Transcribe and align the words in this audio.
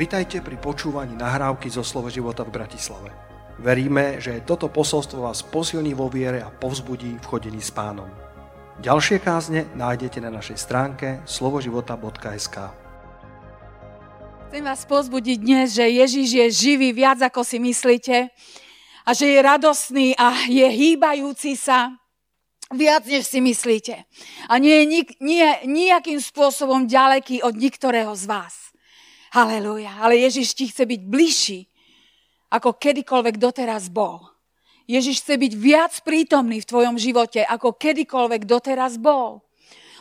Vitajte 0.00 0.40
pri 0.40 0.56
počúvaní 0.56 1.12
nahrávky 1.12 1.68
zo 1.68 1.84
Slovo 1.84 2.08
života 2.08 2.40
v 2.40 2.56
Bratislave. 2.56 3.12
Veríme, 3.60 4.16
že 4.16 4.40
toto 4.48 4.72
posolstvo 4.72 5.28
vás 5.28 5.44
posilní 5.44 5.92
vo 5.92 6.08
viere 6.08 6.40
a 6.40 6.48
povzbudí 6.48 7.20
v 7.20 7.28
chodení 7.28 7.60
s 7.60 7.68
pánom. 7.68 8.08
Ďalšie 8.80 9.20
kázne 9.20 9.68
nájdete 9.76 10.24
na 10.24 10.32
našej 10.32 10.56
stránke 10.56 11.20
slovoživota.sk 11.28 12.56
Chcem 14.48 14.64
vás 14.64 14.88
pozbudiť 14.88 15.36
dnes, 15.36 15.76
že 15.76 15.84
Ježiš 15.84 16.28
je 16.32 16.46
živý 16.48 16.96
viac 16.96 17.20
ako 17.20 17.44
si 17.44 17.60
myslíte 17.60 18.32
a 19.04 19.10
že 19.12 19.36
je 19.36 19.38
radostný 19.44 20.16
a 20.16 20.32
je 20.48 20.64
hýbajúci 20.64 21.60
sa 21.60 21.92
viac, 22.72 23.04
než 23.04 23.28
si 23.28 23.44
myslíte. 23.44 24.08
A 24.48 24.56
nie 24.56 24.80
je 24.80 24.84
nik, 24.88 25.08
nie, 25.20 25.44
nejakým 25.68 26.24
spôsobom 26.24 26.88
ďaleký 26.88 27.44
od 27.44 27.52
niektorého 27.52 28.16
z 28.16 28.24
vás. 28.24 28.69
Halelúja. 29.30 30.02
Ale 30.02 30.18
Ježiš 30.18 30.58
ti 30.58 30.66
chce 30.66 30.86
byť 30.86 31.00
bližší, 31.06 31.70
ako 32.50 32.74
kedykoľvek 32.74 33.38
doteraz 33.38 33.86
bol. 33.86 34.26
Ježiš 34.90 35.22
chce 35.22 35.38
byť 35.38 35.52
viac 35.54 35.94
prítomný 36.02 36.58
v 36.58 36.66
tvojom 36.66 36.98
živote, 36.98 37.46
ako 37.46 37.78
kedykoľvek 37.78 38.42
doteraz 38.42 38.98
bol. 38.98 39.46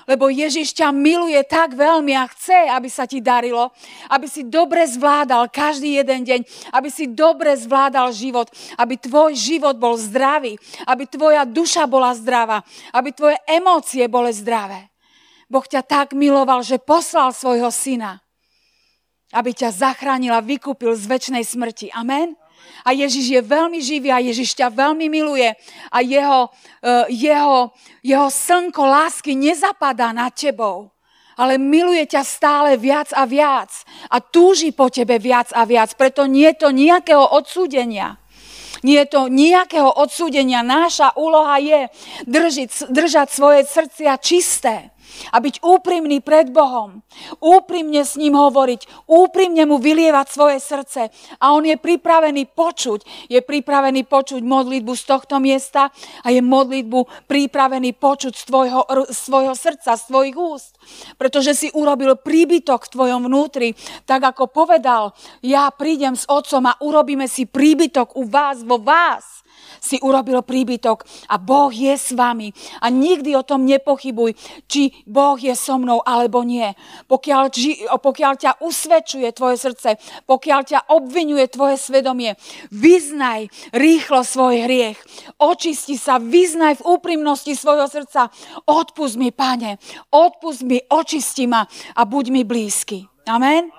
Lebo 0.10 0.34
Ježiš 0.34 0.74
ťa 0.74 0.90
miluje 0.90 1.38
tak 1.46 1.78
veľmi 1.78 2.18
a 2.18 2.26
chce, 2.26 2.74
aby 2.74 2.90
sa 2.90 3.06
ti 3.06 3.22
darilo, 3.22 3.70
aby 4.10 4.26
si 4.26 4.42
dobre 4.42 4.82
zvládal 4.90 5.54
každý 5.54 6.02
jeden 6.02 6.26
deň, 6.26 6.40
aby 6.74 6.90
si 6.90 7.06
dobre 7.06 7.54
zvládal 7.54 8.10
život, 8.10 8.50
aby 8.82 8.98
tvoj 8.98 9.38
život 9.38 9.78
bol 9.78 9.94
zdravý, 10.02 10.58
aby 10.90 11.06
tvoja 11.06 11.46
duša 11.46 11.86
bola 11.86 12.18
zdravá, 12.18 12.66
aby 12.90 13.14
tvoje 13.14 13.38
emócie 13.46 14.10
boli 14.10 14.34
zdravé. 14.34 14.90
Boh 15.46 15.62
ťa 15.62 15.86
tak 15.86 16.18
miloval, 16.18 16.66
že 16.66 16.82
poslal 16.82 17.30
svojho 17.30 17.70
syna, 17.70 18.18
aby 19.34 19.54
ťa 19.54 19.70
zachránil 19.70 20.34
a 20.34 20.42
vykúpil 20.42 20.98
z 20.98 21.06
väčšnej 21.06 21.46
smrti. 21.46 21.94
Amen? 21.94 22.34
A 22.84 22.96
Ježiš 22.96 23.26
je 23.30 23.42
veľmi 23.44 23.80
živý 23.80 24.10
a 24.10 24.24
Ježiš 24.24 24.56
ťa 24.58 24.72
veľmi 24.72 25.12
miluje 25.12 25.52
a 25.92 25.98
jeho, 26.02 26.50
uh, 26.50 27.06
jeho, 27.12 27.72
jeho 28.02 28.28
slnko 28.30 28.84
lásky 28.84 29.36
nezapadá 29.36 30.16
nad 30.16 30.32
tebou, 30.32 30.92
ale 31.40 31.60
miluje 31.60 32.04
ťa 32.08 32.24
stále 32.24 32.76
viac 32.76 33.12
a 33.16 33.24
viac 33.28 33.72
a 34.12 34.20
túži 34.20 34.72
po 34.72 34.88
tebe 34.92 35.20
viac 35.20 35.52
a 35.56 35.64
viac. 35.64 35.96
Preto 35.96 36.28
nie 36.28 36.50
je 36.52 36.68
to 36.68 36.70
nejakého 36.72 37.24
odsúdenia. 37.24 38.20
Nie 38.80 39.04
je 39.04 39.12
to 39.12 39.22
nejakého 39.28 39.92
odsúdenia. 39.92 40.64
Náša 40.64 41.20
úloha 41.20 41.60
je 41.60 41.92
držiť, 42.28 42.92
držať 42.92 43.28
svoje 43.28 43.68
srdcia 43.68 44.16
čisté 44.24 44.96
a 45.34 45.38
byť 45.40 45.62
úprimný 45.62 46.20
pred 46.24 46.50
Bohom, 46.50 47.02
úprimne 47.40 48.02
s 48.02 48.16
ním 48.16 48.36
hovoriť, 48.36 49.06
úprimne 49.10 49.64
mu 49.70 49.78
vylievať 49.78 50.28
svoje 50.30 50.58
srdce. 50.62 51.02
A 51.40 51.52
on 51.54 51.66
je 51.66 51.76
pripravený 51.76 52.50
počuť, 52.52 53.30
je 53.30 53.40
pripravený 53.42 54.06
počuť 54.06 54.42
modlitbu 54.42 54.94
z 54.96 55.04
tohto 55.06 55.38
miesta. 55.42 55.92
A 56.24 56.28
je 56.34 56.42
modlitbu 56.42 57.30
pripravený 57.30 57.96
počuť 57.98 58.34
z 58.36 58.44
tvojho, 58.46 58.82
svojho 59.10 59.56
srdca, 59.56 59.96
z 59.96 60.04
tvojich 60.10 60.38
úst. 60.38 60.74
Pretože 61.16 61.54
si 61.56 61.68
urobil 61.74 62.18
príbytok 62.18 62.90
v 62.90 62.94
tvojom 62.94 63.22
vnútri, 63.26 63.78
tak 64.06 64.24
ako 64.26 64.50
povedal, 64.50 65.14
ja 65.46 65.70
prídem 65.74 66.18
s 66.18 66.26
otcom 66.28 66.66
a 66.70 66.78
urobíme 66.82 67.26
si 67.30 67.46
príbytok 67.46 68.16
u 68.18 68.26
vás, 68.28 68.62
vo 68.66 68.82
vás 68.82 69.40
si 69.80 69.98
urobil 70.04 70.44
príbytok 70.44 71.04
a 71.32 71.40
Boh 71.40 71.72
je 71.72 71.96
s 71.96 72.12
vami. 72.14 72.52
A 72.84 72.92
nikdy 72.92 73.36
o 73.36 73.44
tom 73.44 73.64
nepochybuj, 73.66 74.36
či 74.68 74.92
Boh 75.08 75.40
je 75.40 75.56
so 75.56 75.80
mnou 75.80 76.04
alebo 76.04 76.44
nie. 76.44 76.68
Pokiaľ, 77.08 77.44
pokiaľ 78.00 78.34
ťa 78.38 78.52
usvedčuje 78.62 79.28
tvoje 79.32 79.58
srdce, 79.58 79.98
pokiaľ 80.28 80.62
ťa 80.68 80.80
obvinuje 80.94 81.46
tvoje 81.50 81.80
svedomie, 81.80 82.36
vyznaj 82.70 83.48
rýchlo 83.74 84.22
svoj 84.22 84.68
hriech. 84.68 85.00
Očisti 85.40 85.96
sa, 85.96 86.20
vyznaj 86.20 86.84
v 86.84 86.86
úprimnosti 86.86 87.52
svojho 87.56 87.88
srdca. 87.88 88.30
Odpust 88.68 89.16
mi, 89.16 89.32
pane, 89.32 89.80
odpust 90.12 90.62
mi, 90.68 90.84
očisti 90.90 91.48
ma 91.48 91.66
a 91.96 92.02
buď 92.06 92.26
mi 92.30 92.42
blízky. 92.44 93.08
Amen. 93.30 93.79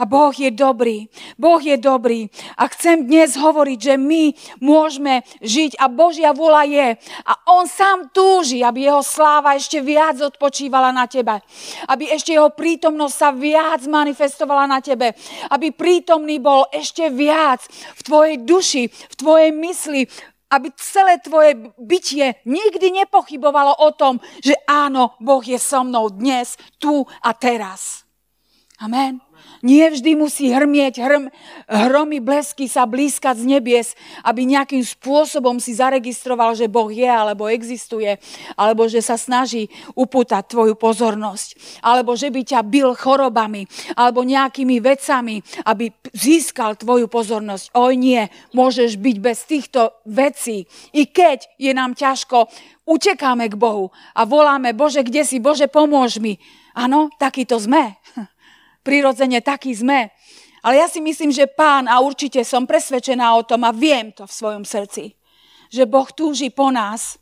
A 0.00 0.08
Boh 0.08 0.32
je 0.32 0.48
dobrý. 0.48 1.12
Boh 1.36 1.60
je 1.60 1.76
dobrý. 1.76 2.32
A 2.56 2.64
chcem 2.72 3.04
dnes 3.04 3.36
hovoriť, 3.36 3.78
že 3.78 3.94
my 4.00 4.32
môžeme 4.64 5.20
žiť 5.44 5.76
a 5.76 5.92
Božia 5.92 6.32
vola 6.32 6.64
je. 6.64 6.96
A 7.28 7.32
On 7.52 7.68
sám 7.68 8.08
túži, 8.08 8.64
aby 8.64 8.88
Jeho 8.88 9.04
sláva 9.04 9.52
ešte 9.60 9.84
viac 9.84 10.16
odpočívala 10.16 10.88
na 10.88 11.04
tebe. 11.04 11.44
Aby 11.84 12.16
ešte 12.16 12.32
Jeho 12.32 12.48
prítomnosť 12.48 13.14
sa 13.14 13.28
viac 13.36 13.84
manifestovala 13.84 14.64
na 14.64 14.80
tebe. 14.80 15.12
Aby 15.52 15.76
prítomný 15.76 16.40
bol 16.40 16.64
ešte 16.72 17.12
viac 17.12 17.60
v 17.68 18.00
tvojej 18.00 18.36
duši, 18.40 18.88
v 18.88 19.14
tvojej 19.20 19.50
mysli, 19.52 20.08
aby 20.50 20.72
celé 20.74 21.22
tvoje 21.22 21.54
bytie 21.78 22.42
nikdy 22.42 23.04
nepochybovalo 23.04 23.84
o 23.86 23.88
tom, 23.94 24.18
že 24.42 24.58
áno, 24.66 25.14
Boh 25.22 25.44
je 25.44 25.60
so 25.60 25.86
mnou 25.86 26.10
dnes, 26.10 26.58
tu 26.82 27.06
a 27.22 27.30
teraz. 27.36 28.02
Amen. 28.82 29.29
Nie 29.60 29.92
vždy 29.92 30.16
musí 30.16 30.48
hrmieť 30.48 31.04
hrm, 31.04 31.24
hromy 31.68 32.16
blesky 32.24 32.64
sa 32.64 32.88
blízkať 32.88 33.44
z 33.44 33.44
nebies, 33.44 33.88
aby 34.24 34.48
nejakým 34.48 34.80
spôsobom 34.80 35.60
si 35.60 35.76
zaregistroval, 35.76 36.56
že 36.56 36.64
Boh 36.64 36.88
je 36.88 37.04
alebo 37.04 37.44
existuje, 37.44 38.16
alebo 38.56 38.88
že 38.88 39.04
sa 39.04 39.20
snaží 39.20 39.68
upútať 39.92 40.48
tvoju 40.48 40.80
pozornosť, 40.80 41.80
alebo 41.84 42.16
že 42.16 42.32
by 42.32 42.40
ťa 42.40 42.60
bil 42.64 42.96
chorobami, 42.96 43.68
alebo 44.00 44.24
nejakými 44.24 44.80
vecami, 44.80 45.44
aby 45.68 45.92
získal 46.16 46.80
tvoju 46.80 47.12
pozornosť. 47.12 47.76
Oj 47.76 48.00
nie, 48.00 48.32
môžeš 48.56 48.96
byť 48.96 49.16
bez 49.20 49.38
týchto 49.44 49.92
vecí. 50.08 50.64
I 50.96 51.04
keď 51.04 51.44
je 51.60 51.76
nám 51.76 51.92
ťažko, 51.92 52.48
utekáme 52.88 53.44
k 53.52 53.60
Bohu 53.60 53.92
a 54.16 54.24
voláme, 54.24 54.72
Bože, 54.72 55.04
kde 55.04 55.20
si? 55.28 55.36
Bože, 55.36 55.68
pomôž 55.68 56.16
mi. 56.16 56.40
Áno, 56.72 57.12
takýto 57.20 57.60
sme. 57.60 58.00
prirodzene 58.84 59.40
takí 59.40 59.72
sme. 59.72 60.12
Ale 60.60 60.76
ja 60.76 60.86
si 60.88 61.00
myslím, 61.00 61.32
že 61.32 61.48
pán, 61.48 61.88
a 61.88 62.04
určite 62.04 62.44
som 62.44 62.68
presvedčená 62.68 63.32
o 63.32 63.44
tom 63.44 63.64
a 63.64 63.72
viem 63.72 64.12
to 64.12 64.28
v 64.28 64.36
svojom 64.36 64.64
srdci, 64.68 65.16
že 65.72 65.88
Boh 65.88 66.08
túži 66.12 66.52
po 66.52 66.68
nás 66.68 67.16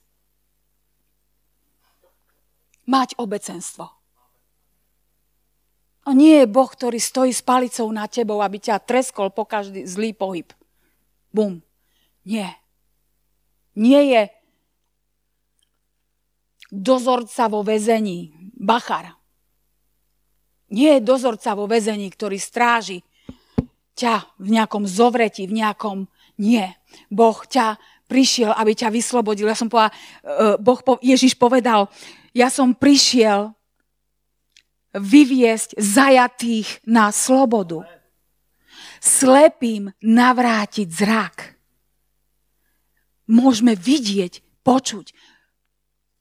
mať 2.89 3.15
obecenstvo. 3.21 3.87
On 6.09 6.17
nie 6.17 6.41
je 6.41 6.49
Boh, 6.49 6.65
ktorý 6.65 6.97
stojí 6.97 7.37
s 7.37 7.45
palicou 7.45 7.85
na 7.93 8.09
tebou, 8.09 8.41
aby 8.41 8.57
ťa 8.57 8.81
treskol 8.81 9.29
po 9.29 9.45
každý 9.45 9.85
zlý 9.85 10.17
pohyb. 10.17 10.49
Bum. 11.29 11.61
Nie. 12.25 12.57
Nie 13.77 14.03
je 14.09 14.23
dozorca 16.73 17.53
vo 17.53 17.61
väzení, 17.61 18.33
bachar. 18.57 19.18
Nie 20.69 21.01
je 21.01 21.07
dozorca 21.07 21.57
vo 21.57 21.65
väzení, 21.65 22.13
ktorý 22.13 22.37
stráži 22.37 23.01
ťa 23.99 24.39
v 24.39 24.49
nejakom 24.55 24.85
zovreti, 24.87 25.49
v 25.49 25.65
nejakom... 25.65 26.07
Nie. 26.39 26.79
Boh 27.11 27.35
ťa 27.35 27.83
prišiel, 28.07 28.55
aby 28.55 28.73
ťa 28.79 28.95
vyslobodil. 28.95 29.51
Ja 29.51 29.59
som 29.59 29.67
povedal, 29.67 29.91
e, 30.23 30.57
boh, 30.63 30.79
Ježiš 31.03 31.35
povedal, 31.35 31.91
ja 32.31 32.47
som 32.47 32.79
prišiel 32.79 33.53
vyviesť 34.95 35.77
zajatých 35.77 36.87
na 36.87 37.11
slobodu. 37.11 37.85
Slepým 39.03 39.91
navrátiť 39.99 40.89
zrak. 40.89 41.37
Môžeme 43.29 43.77
vidieť, 43.77 44.41
počuť 44.65 45.17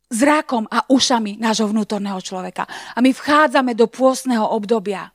zrakom 0.07 0.67
a 0.71 0.87
ušami 0.87 1.35
nášho 1.39 1.67
vnútorného 1.67 2.19
človeka. 2.23 2.63
A 2.95 3.03
my 3.03 3.11
vchádzame 3.11 3.75
do 3.75 3.91
pôstneho 3.91 4.47
obdobia, 4.47 5.11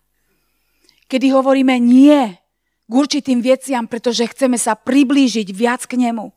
kedy 1.08 1.32
hovoríme 1.32 1.76
nie 1.80 2.36
k 2.84 2.92
určitým 2.92 3.40
veciam, 3.40 3.88
pretože 3.88 4.28
chceme 4.28 4.60
sa 4.60 4.76
priblížiť 4.76 5.48
viac 5.52 5.88
k 5.88 5.96
nemu. 5.96 6.28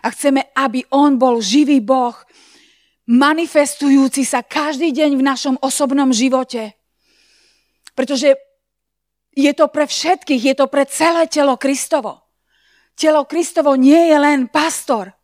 A 0.00 0.08
chceme, 0.14 0.48
aby 0.56 0.86
on 0.94 1.20
bol 1.20 1.42
živý 1.42 1.84
Boh, 1.84 2.16
manifestujúci 3.08 4.24
sa 4.24 4.40
každý 4.40 4.94
deň 4.94 5.10
v 5.18 5.26
našom 5.26 5.54
osobnom 5.60 6.12
živote. 6.14 6.76
Pretože 7.92 8.38
je 9.34 9.52
to 9.52 9.66
pre 9.68 9.84
všetkých, 9.84 10.42
je 10.42 10.54
to 10.54 10.66
pre 10.70 10.86
celé 10.86 11.26
telo 11.26 11.58
Kristovo. 11.58 12.24
Telo 12.94 13.26
Kristovo 13.26 13.74
nie 13.74 14.10
je 14.10 14.16
len 14.18 14.46
pastor, 14.50 15.17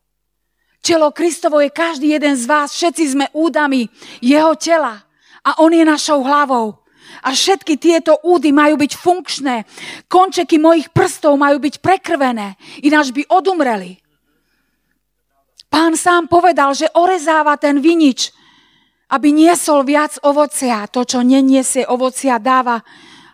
Telo 0.85 1.09
Kristovo 1.09 1.57
je 1.65 1.73
každý 1.73 2.13
jeden 2.13 2.37
z 2.37 2.45
vás, 2.45 2.69
všetci 2.69 3.17
sme 3.17 3.25
údami 3.33 3.89
jeho 4.21 4.53
tela 4.53 5.01
a 5.41 5.57
on 5.65 5.73
je 5.73 5.81
našou 5.81 6.21
hlavou. 6.21 6.77
A 7.25 7.33
všetky 7.33 7.81
tieto 7.81 8.21
údy 8.21 8.53
majú 8.53 8.77
byť 8.77 8.93
funkčné. 8.93 9.65
Končeky 10.05 10.61
mojich 10.61 10.93
prstov 10.93 11.41
majú 11.41 11.57
byť 11.57 11.81
prekrvené, 11.81 12.53
ináč 12.85 13.09
by 13.09 13.25
odumreli. 13.33 13.97
Pán 15.73 15.97
sám 15.97 16.29
povedal, 16.29 16.77
že 16.77 16.93
orezáva 16.93 17.57
ten 17.57 17.81
vinič, 17.81 18.29
aby 19.09 19.33
niesol 19.33 19.81
viac 19.81 20.21
ovocia. 20.21 20.85
To, 20.93 21.01
čo 21.01 21.25
neniesie 21.25 21.81
ovocia, 21.89 22.37
dáva 22.37 22.85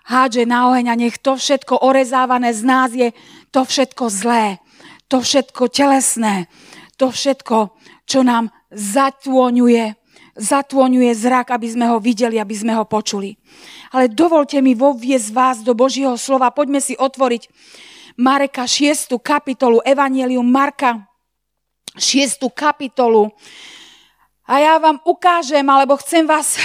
hádže 0.07 0.47
na 0.47 0.71
oheň 0.71 0.87
a 0.87 0.95
nech 0.95 1.19
to 1.19 1.35
všetko 1.35 1.83
orezávané 1.83 2.55
z 2.55 2.61
nás 2.63 2.89
je 2.95 3.11
to 3.51 3.67
všetko 3.67 4.07
zlé, 4.07 4.63
to 5.11 5.19
všetko 5.19 5.67
telesné, 5.67 6.47
to 7.01 7.09
všetko, 7.09 7.73
čo 8.05 8.21
nám 8.21 8.53
zatôňuje, 8.69 9.97
zatôňuje 10.37 11.11
zrak, 11.17 11.49
aby 11.49 11.65
sme 11.65 11.89
ho 11.89 11.97
videli, 11.97 12.37
aby 12.37 12.53
sme 12.53 12.77
ho 12.77 12.85
počuli. 12.85 13.41
Ale 13.89 14.05
dovolte 14.05 14.61
mi 14.61 14.77
voviesť 14.77 15.29
vás 15.33 15.57
do 15.65 15.73
Božieho 15.73 16.13
slova. 16.21 16.53
Poďme 16.53 16.77
si 16.77 16.93
otvoriť 16.93 17.49
Mareka 18.21 18.69
6. 18.69 19.17
kapitolu, 19.17 19.81
Evangelium 19.81 20.45
Marka 20.45 21.09
6. 21.97 22.45
kapitolu. 22.53 23.33
A 24.45 24.61
ja 24.61 24.77
vám 24.77 25.01
ukážem, 25.01 25.65
alebo 25.65 25.97
chcem 25.97 26.27
vás 26.27 26.59
e, 26.59 26.61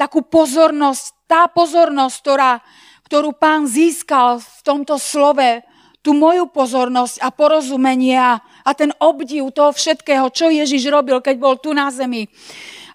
takú 0.00 0.24
pozornosť, 0.24 1.26
tá 1.26 1.50
pozornosť, 1.50 2.16
ktorá, 2.22 2.62
ktorú 3.10 3.34
pán 3.34 3.66
získal 3.66 4.38
v 4.38 4.60
tomto 4.62 4.94
slove, 4.96 5.60
tú 6.06 6.14
moju 6.14 6.46
pozornosť 6.46 7.18
a 7.18 7.34
porozumenie 7.34 8.14
a, 8.14 8.38
a 8.66 8.74
ten 8.74 8.90
obdiv 8.98 9.54
toho 9.54 9.70
všetkého, 9.70 10.26
čo 10.34 10.50
Ježiš 10.50 10.90
robil, 10.90 11.22
keď 11.22 11.36
bol 11.38 11.54
tu 11.54 11.70
na 11.70 11.86
zemi. 11.94 12.26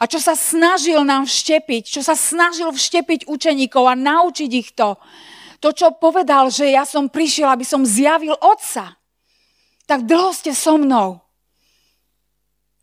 A 0.03 0.09
čo 0.09 0.19
sa 0.19 0.35
snažil 0.35 0.99
nám 1.07 1.23
vštepiť, 1.23 1.87
čo 1.87 2.01
sa 2.03 2.11
snažil 2.11 2.67
vštepiť 2.67 3.31
učeníkov 3.31 3.87
a 3.87 3.95
naučiť 3.95 4.51
ich 4.51 4.75
to. 4.75 4.99
To, 5.63 5.69
čo 5.71 5.95
povedal, 5.95 6.51
že 6.51 6.73
ja 6.73 6.83
som 6.83 7.07
prišiel, 7.07 7.47
aby 7.47 7.63
som 7.63 7.87
zjavil 7.87 8.35
Otca. 8.35 8.97
Tak 9.87 10.09
dlho 10.09 10.33
ste 10.35 10.51
so 10.51 10.75
mnou. 10.75 11.21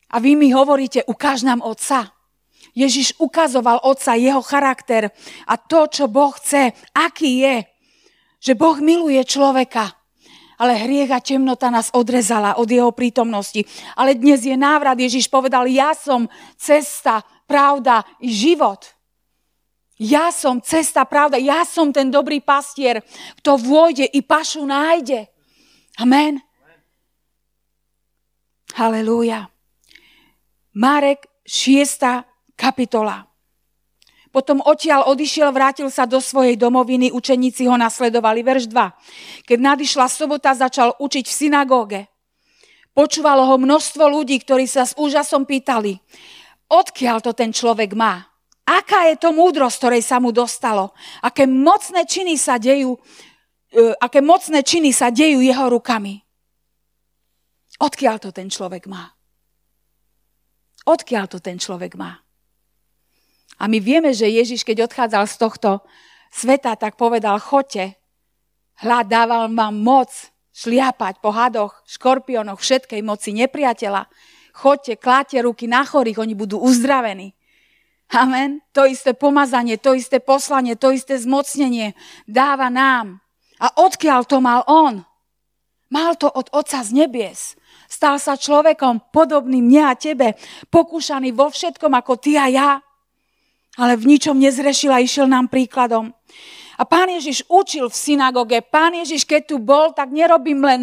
A 0.09 0.17
vy 0.23 0.39
mi 0.39 0.55
hovoríte, 0.55 1.05
ukáž 1.05 1.45
nám 1.45 1.61
Otca. 1.61 2.15
Ježiš 2.79 3.19
ukazoval 3.19 3.83
Otca, 3.83 4.15
jeho 4.15 4.41
charakter 4.41 5.11
a 5.51 5.59
to, 5.59 5.91
čo 5.91 6.07
Boh 6.07 6.31
chce, 6.39 6.71
aký 6.95 7.43
je. 7.43 7.57
Že 8.39 8.53
Boh 8.55 8.79
miluje 8.79 9.19
človeka, 9.27 9.98
ale 10.59 10.75
hriech 10.75 11.15
a 11.15 11.23
temnota 11.23 11.71
nás 11.71 11.95
odrezala 11.95 12.59
od 12.59 12.67
jeho 12.67 12.91
prítomnosti. 12.91 13.63
Ale 13.95 14.19
dnes 14.19 14.43
je 14.43 14.59
návrat, 14.59 14.99
Ježiš 14.99 15.31
povedal, 15.31 15.71
ja 15.71 15.95
som 15.95 16.27
cesta, 16.59 17.23
pravda 17.47 18.03
i 18.19 18.29
život. 18.35 18.91
Ja 19.99 20.35
som 20.35 20.59
cesta, 20.63 21.07
pravda, 21.07 21.39
ja 21.39 21.63
som 21.63 21.95
ten 21.95 22.11
dobrý 22.11 22.43
pastier, 22.43 23.03
kto 23.43 23.59
vôjde 23.59 24.07
i 24.11 24.23
pašu 24.23 24.67
nájde. 24.67 25.31
Amen. 25.99 26.43
Halelúja. 28.75 29.51
Marek 30.75 31.27
6. 31.43 32.03
kapitola. 32.55 33.28
Potom 34.39 34.63
odtiaľ 34.63 35.11
odišiel, 35.11 35.51
vrátil 35.51 35.91
sa 35.91 36.07
do 36.07 36.23
svojej 36.23 36.55
domoviny, 36.55 37.11
učeníci 37.11 37.67
ho 37.67 37.75
nasledovali. 37.75 38.47
Verš 38.47 38.71
2. 38.71 39.51
Keď 39.51 39.59
nadišla 39.59 40.07
sobota, 40.07 40.55
začal 40.55 40.95
učiť 40.95 41.27
v 41.27 41.35
synagóge. 41.35 42.01
Počúvalo 42.95 43.43
ho 43.51 43.59
množstvo 43.59 44.07
ľudí, 44.07 44.39
ktorí 44.39 44.71
sa 44.71 44.87
s 44.87 44.95
úžasom 44.95 45.43
pýtali, 45.43 45.99
odkiaľ 46.71 47.19
to 47.19 47.35
ten 47.35 47.51
človek 47.51 47.99
má? 47.99 48.31
Aká 48.63 49.11
je 49.11 49.19
to 49.19 49.35
múdrosť, 49.35 49.75
ktorej 49.75 50.03
sa 50.07 50.23
mu 50.23 50.31
dostalo? 50.31 50.95
Aké 51.19 51.51
mocné 51.51 52.07
činy 52.07 52.39
sa 52.39 52.63
dejú, 52.63 52.95
e, 53.75 53.91
aké 53.99 54.23
mocné 54.23 54.63
činy 54.63 54.95
sa 54.95 55.11
dejú 55.11 55.43
jeho 55.43 55.67
rukami? 55.67 56.15
Odkiaľ 57.83 58.23
to 58.23 58.31
ten 58.31 58.47
človek 58.47 58.87
má? 58.87 59.19
Odkiaľ 60.87 61.27
to 61.27 61.43
ten 61.43 61.59
človek 61.59 61.99
má? 61.99 62.23
A 63.59 63.67
my 63.67 63.79
vieme, 63.83 64.15
že 64.15 64.31
Ježiš, 64.31 64.63
keď 64.63 64.87
odchádzal 64.87 65.25
z 65.27 65.37
tohto 65.37 65.71
sveta, 66.31 66.79
tak 66.79 66.95
povedal, 66.95 67.43
choďte, 67.43 67.99
hľad 68.83 69.07
dával 69.11 69.51
vám 69.51 69.75
moc 69.75 70.11
šliapať 70.55 71.19
po 71.19 71.31
hadoch, 71.35 71.75
škorpiónoch, 71.87 72.59
všetkej 72.59 73.03
moci 73.03 73.35
nepriateľa. 73.35 74.07
Choďte, 74.55 74.95
kláte 74.99 75.39
ruky 75.39 75.71
na 75.71 75.87
chorých, 75.87 76.19
oni 76.19 76.35
budú 76.35 76.59
uzdravení. 76.59 77.35
Amen. 78.11 78.65
To 78.73 78.89
isté 78.89 79.13
pomazanie, 79.13 79.77
to 79.77 79.93
isté 79.93 80.19
poslanie, 80.19 80.75
to 80.75 80.91
isté 80.91 81.15
zmocnenie 81.21 81.93
dáva 82.25 82.73
nám. 82.73 83.21
A 83.61 83.69
odkiaľ 83.85 84.25
to 84.25 84.39
mal 84.41 84.65
on? 84.67 85.05
Mal 85.89 86.17
to 86.21 86.29
od 86.29 86.53
Otca 86.53 86.85
z 86.85 86.91
nebies. 86.93 87.57
Stal 87.89 88.21
sa 88.21 88.37
človekom 88.37 89.09
podobným 89.13 89.65
mne 89.65 89.83
a 89.89 89.95
tebe, 89.97 90.37
pokúšaný 90.69 91.33
vo 91.33 91.49
všetkom 91.49 91.93
ako 91.97 92.13
ty 92.21 92.37
a 92.37 92.47
ja. 92.49 92.71
Ale 93.79 93.95
v 93.95 94.19
ničom 94.19 94.35
nezrešil 94.35 94.91
a 94.91 94.99
išiel 94.99 95.31
nám 95.31 95.47
príkladom. 95.47 96.11
A 96.79 96.83
pán 96.87 97.11
Ježiš 97.11 97.47
učil 97.51 97.91
v 97.91 97.95
synagóge. 97.95 98.59
Pán 98.63 98.95
Ježiš, 98.95 99.27
keď 99.27 99.55
tu 99.55 99.57
bol, 99.59 99.91
tak 99.95 100.15
nerobím 100.15 100.63
len 100.63 100.81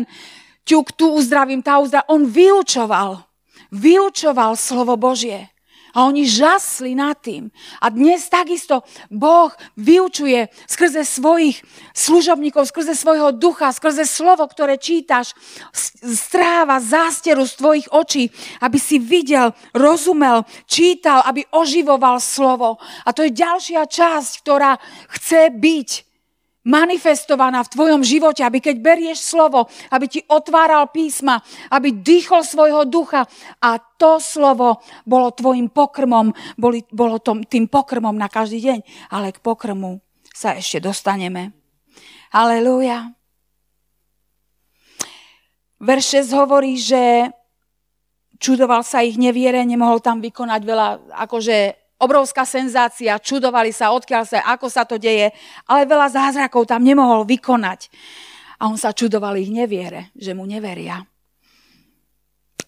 ťuk, 0.67 0.91
tu 0.95 1.15
uzdravím, 1.15 1.63
tá 1.63 1.79
uzdravím. 1.79 2.11
On 2.11 2.21
vyučoval. 2.27 3.23
Vyučoval 3.71 4.59
slovo 4.59 4.99
Božie. 4.99 5.54
A 5.95 6.03
oni 6.03 6.27
žasli 6.27 6.91
nad 6.91 7.15
tým. 7.15 7.47
A 7.79 7.87
dnes 7.87 8.27
takisto 8.27 8.83
Boh 9.07 9.49
vyučuje 9.79 10.51
skrze 10.67 11.07
svojich 11.07 11.63
služobníkov, 11.95 12.67
skrze 12.67 12.99
svojho 12.99 13.31
ducha, 13.31 13.71
skrze 13.71 14.03
slovo, 14.03 14.43
ktoré 14.43 14.75
čítaš, 14.75 15.31
stráva 16.03 16.83
zásteru 16.83 17.47
z 17.47 17.53
tvojich 17.55 17.87
očí, 17.95 18.27
aby 18.59 18.75
si 18.75 18.99
videl, 18.99 19.55
rozumel, 19.71 20.43
čítal, 20.67 21.23
aby 21.23 21.47
oživoval 21.55 22.19
slovo. 22.19 22.75
A 23.07 23.15
to 23.15 23.23
je 23.23 23.31
ďalšia 23.31 23.87
časť, 23.87 24.31
ktorá 24.43 24.75
chce 25.15 25.47
byť 25.55 25.89
manifestovaná 26.65 27.61
v 27.63 27.71
tvojom 27.71 28.01
živote, 28.01 28.41
aby 28.41 28.57
keď 28.59 28.75
berieš 28.81 29.21
slovo, 29.21 29.69
aby 29.93 30.05
ti 30.09 30.19
otváral 30.25 30.89
písma, 30.89 31.39
aby 31.69 31.93
dýchol 31.93 32.41
svojho 32.41 32.83
ducha 32.89 33.29
a 33.61 33.77
to 33.77 34.17
slovo 34.17 34.81
bolo 35.05 35.29
tvojim 35.31 35.69
pokrmom, 35.69 36.33
boli, 36.57 36.81
bolo 36.89 37.21
tom, 37.21 37.45
tým 37.45 37.69
pokrmom 37.69 38.17
na 38.17 38.27
každý 38.27 38.65
deň, 38.65 38.79
ale 39.13 39.31
k 39.31 39.39
pokrmu 39.39 40.01
sa 40.33 40.57
ešte 40.57 40.81
dostaneme. 40.81 41.53
Halelúja. 42.33 43.13
Verš 45.79 46.25
6 46.27 46.33
hovorí, 46.33 46.81
že 46.81 47.29
čudoval 48.41 48.83
sa 48.83 49.05
ich 49.05 49.15
neviere, 49.15 49.63
nemohol 49.63 50.03
tam 50.03 50.19
vykonať 50.19 50.61
veľa 50.65 50.87
akože 51.23 51.84
obrovská 52.05 52.45
senzácia, 52.45 53.17
čudovali 53.17 53.73
sa, 53.73 53.89
odkiaľ 53.91 54.23
sa, 54.29 54.45
ako 54.53 54.69
sa 54.69 54.85
to 54.85 55.01
deje, 55.01 55.33
ale 55.65 55.89
veľa 55.89 56.13
zázrakov 56.13 56.69
tam 56.69 56.85
nemohol 56.85 57.25
vykonať. 57.25 57.89
A 58.61 58.69
on 58.69 58.77
sa 58.77 58.93
čudoval 58.93 59.35
ich 59.41 59.49
neviere, 59.49 60.13
že 60.13 60.37
mu 60.37 60.45
neveria. 60.45 61.03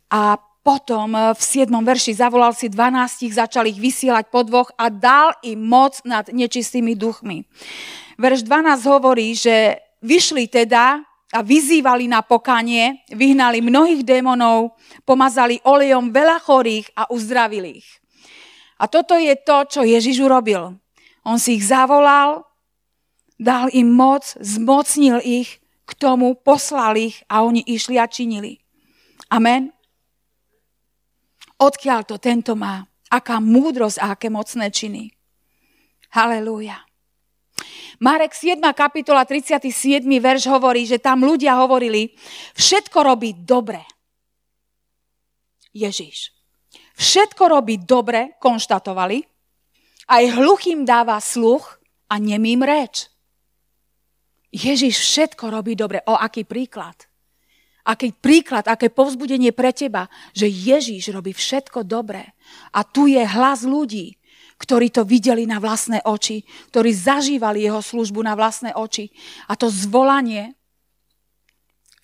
A 0.10 0.36
potom 0.68 1.16
v 1.16 1.40
7. 1.40 1.72
verši 1.72 2.20
zavolal 2.20 2.52
si 2.52 2.68
12, 2.68 3.32
začal 3.32 3.72
ich 3.72 3.80
vysielať 3.80 4.28
po 4.28 4.44
dvoch 4.44 4.68
a 4.76 4.92
dal 4.92 5.32
im 5.48 5.64
moc 5.64 6.04
nad 6.04 6.28
nečistými 6.28 6.92
duchmi. 6.92 7.48
Verš 8.20 8.44
12 8.44 8.84
hovorí, 8.92 9.32
že 9.32 9.80
vyšli 10.04 10.52
teda 10.52 11.00
a 11.32 11.40
vyzývali 11.40 12.12
na 12.12 12.20
pokanie, 12.20 13.04
vyhnali 13.12 13.64
mnohých 13.64 14.04
démonov, 14.04 14.76
pomazali 15.08 15.60
olejom 15.64 16.12
veľa 16.12 16.40
chorých 16.44 16.92
a 17.00 17.08
uzdravili 17.12 17.84
ich. 17.84 17.90
A 18.78 18.86
toto 18.86 19.18
je 19.18 19.34
to, 19.34 19.58
čo 19.66 19.82
Ježiš 19.82 20.22
urobil. 20.22 20.78
On 21.26 21.38
si 21.42 21.58
ich 21.58 21.66
zavolal, 21.66 22.46
dal 23.42 23.70
im 23.74 23.90
moc, 23.90 24.38
zmocnil 24.38 25.22
ich 25.26 25.60
k 25.88 25.92
tomu, 25.98 26.38
poslal 26.38 26.98
ich 26.98 27.26
a 27.26 27.42
oni 27.42 27.66
išli 27.66 27.98
a 27.98 28.06
činili. 28.06 28.62
Amen. 29.34 29.74
Odkiaľ 31.58 32.06
to 32.06 32.22
tento 32.22 32.54
má? 32.54 32.86
Aká 33.10 33.42
múdrosť 33.42 33.98
a 34.04 34.06
aké 34.14 34.30
mocné 34.30 34.70
činy. 34.70 35.10
Halelúja. 36.14 36.86
Marek 37.98 38.38
7. 38.38 38.62
kapitola 38.78 39.26
37. 39.26 40.06
verš 40.06 40.44
hovorí, 40.54 40.86
že 40.86 41.02
tam 41.02 41.26
ľudia 41.26 41.58
hovorili, 41.58 42.14
všetko 42.54 42.98
robí 43.02 43.34
dobre. 43.34 43.82
Ježiš. 45.74 46.37
Všetko 46.98 47.44
robí 47.46 47.78
dobre, 47.78 48.34
konštatovali, 48.42 49.22
aj 50.10 50.24
hluchým 50.34 50.82
dáva 50.82 51.22
sluch 51.22 51.78
a 52.10 52.18
nemým 52.18 52.66
reč. 52.66 53.12
Ježiš 54.50 54.98
všetko 54.98 55.52
robí 55.52 55.78
dobre. 55.78 56.02
O 56.10 56.16
aký 56.18 56.48
príklad? 56.48 57.06
Aký 57.88 58.12
príklad, 58.12 58.66
aké 58.66 58.90
povzbudenie 58.90 59.54
pre 59.54 59.72
teba, 59.72 60.10
že 60.34 60.50
Ježiš 60.50 61.14
robí 61.14 61.36
všetko 61.36 61.86
dobre. 61.86 62.36
A 62.74 62.82
tu 62.82 63.06
je 63.06 63.22
hlas 63.22 63.64
ľudí, 63.64 64.18
ktorí 64.58 64.90
to 64.90 65.06
videli 65.06 65.46
na 65.46 65.62
vlastné 65.62 66.02
oči, 66.02 66.42
ktorí 66.74 66.90
zažívali 66.96 67.62
jeho 67.68 67.84
službu 67.84 68.26
na 68.26 68.34
vlastné 68.34 68.74
oči. 68.74 69.14
A 69.52 69.54
to 69.54 69.70
zvolanie 69.70 70.58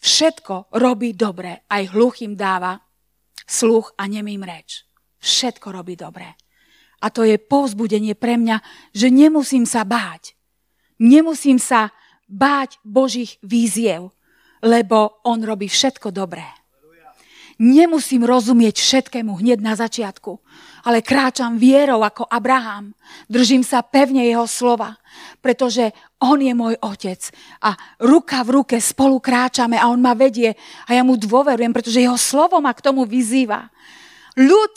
všetko 0.04 0.76
robí 0.76 1.16
dobre, 1.16 1.64
aj 1.72 1.96
hluchým 1.96 2.36
dáva 2.36 2.83
sluch 3.48 3.94
a 4.00 4.08
nemým 4.08 4.44
reč. 4.44 4.88
Všetko 5.20 5.72
robí 5.72 5.96
dobre. 5.96 6.36
A 7.04 7.12
to 7.12 7.28
je 7.28 7.36
povzbudenie 7.36 8.16
pre 8.16 8.40
mňa, 8.40 8.64
že 8.96 9.12
nemusím 9.12 9.68
sa 9.68 9.84
báť. 9.84 10.36
Nemusím 11.04 11.60
sa 11.60 11.92
báť 12.32 12.80
Božích 12.88 13.36
víziev, 13.44 14.16
lebo 14.64 15.20
On 15.28 15.40
robí 15.44 15.68
všetko 15.68 16.16
dobré. 16.16 16.63
Nemusím 17.62 18.26
rozumieť 18.26 18.82
všetkému 18.82 19.38
hneď 19.38 19.62
na 19.62 19.78
začiatku, 19.78 20.42
ale 20.90 21.06
kráčam 21.06 21.62
vierou 21.62 22.02
ako 22.02 22.26
Abraham. 22.26 22.98
Držím 23.30 23.62
sa 23.62 23.86
pevne 23.86 24.26
jeho 24.26 24.50
slova, 24.50 24.98
pretože 25.38 25.94
on 26.18 26.42
je 26.42 26.54
môj 26.58 26.74
otec 26.82 27.22
a 27.62 27.78
ruka 28.02 28.42
v 28.42 28.50
ruke 28.62 28.78
spolu 28.82 29.22
kráčame 29.22 29.78
a 29.78 29.92
on 29.92 30.02
ma 30.02 30.18
vedie 30.18 30.58
a 30.90 30.98
ja 30.98 31.06
mu 31.06 31.14
dôverujem, 31.14 31.70
pretože 31.76 32.02
jeho 32.02 32.18
slovo 32.18 32.58
ma 32.58 32.74
k 32.74 32.82
tomu 32.82 33.06
vyzýva. 33.06 33.70
Ľud 34.34 34.74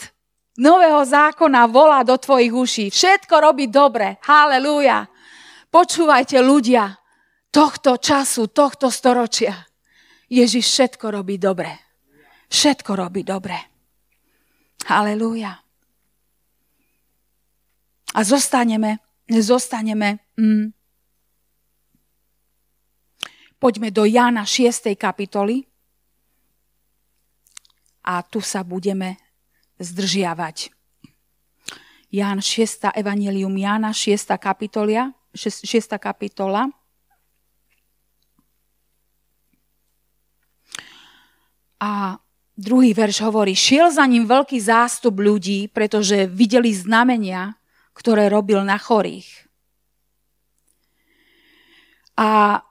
nového 0.60 1.00
zákona 1.00 1.64
volá 1.68 2.04
do 2.04 2.16
tvojich 2.20 2.52
uší. 2.52 2.86
Všetko 2.92 3.34
robí 3.40 3.72
dobre. 3.72 4.20
Halelúja. 4.24 5.08
Počúvajte 5.72 6.40
ľudia 6.44 6.96
tohto 7.48 7.96
času, 7.96 8.52
tohto 8.52 8.92
storočia. 8.92 9.56
Ježiš 10.28 10.66
všetko 10.66 11.08
robí 11.08 11.40
dobre. 11.40 11.85
Všetko 12.46 12.90
robí 12.94 13.26
dobre. 13.26 13.58
Halelúja. 14.86 15.66
A 18.16 18.20
zostaneme, 18.24 19.02
zostaneme, 19.28 20.24
mm, 20.38 20.72
poďme 23.58 23.90
do 23.92 24.06
Jána 24.08 24.46
6. 24.46 24.94
kapitoly 24.96 25.66
a 28.06 28.22
tu 28.22 28.38
sa 28.40 28.62
budeme 28.62 29.18
zdržiavať. 29.82 30.70
Ján 32.14 32.38
6. 32.40 32.94
Evangelium 32.94 33.52
Jána 33.58 33.90
6. 33.90 34.38
kapitolia, 34.38 35.10
6. 35.34 35.98
kapitola. 35.98 36.70
A 41.76 42.16
Druhý 42.56 42.96
verš 42.96 43.20
hovorí, 43.20 43.52
šiel 43.52 43.92
za 43.92 44.08
ním 44.08 44.24
veľký 44.24 44.56
zástup 44.56 45.20
ľudí, 45.20 45.68
pretože 45.68 46.24
videli 46.24 46.72
znamenia, 46.72 47.52
ktoré 47.92 48.32
robil 48.32 48.64
na 48.64 48.80
chorých. 48.80 49.28
A 52.16 52.64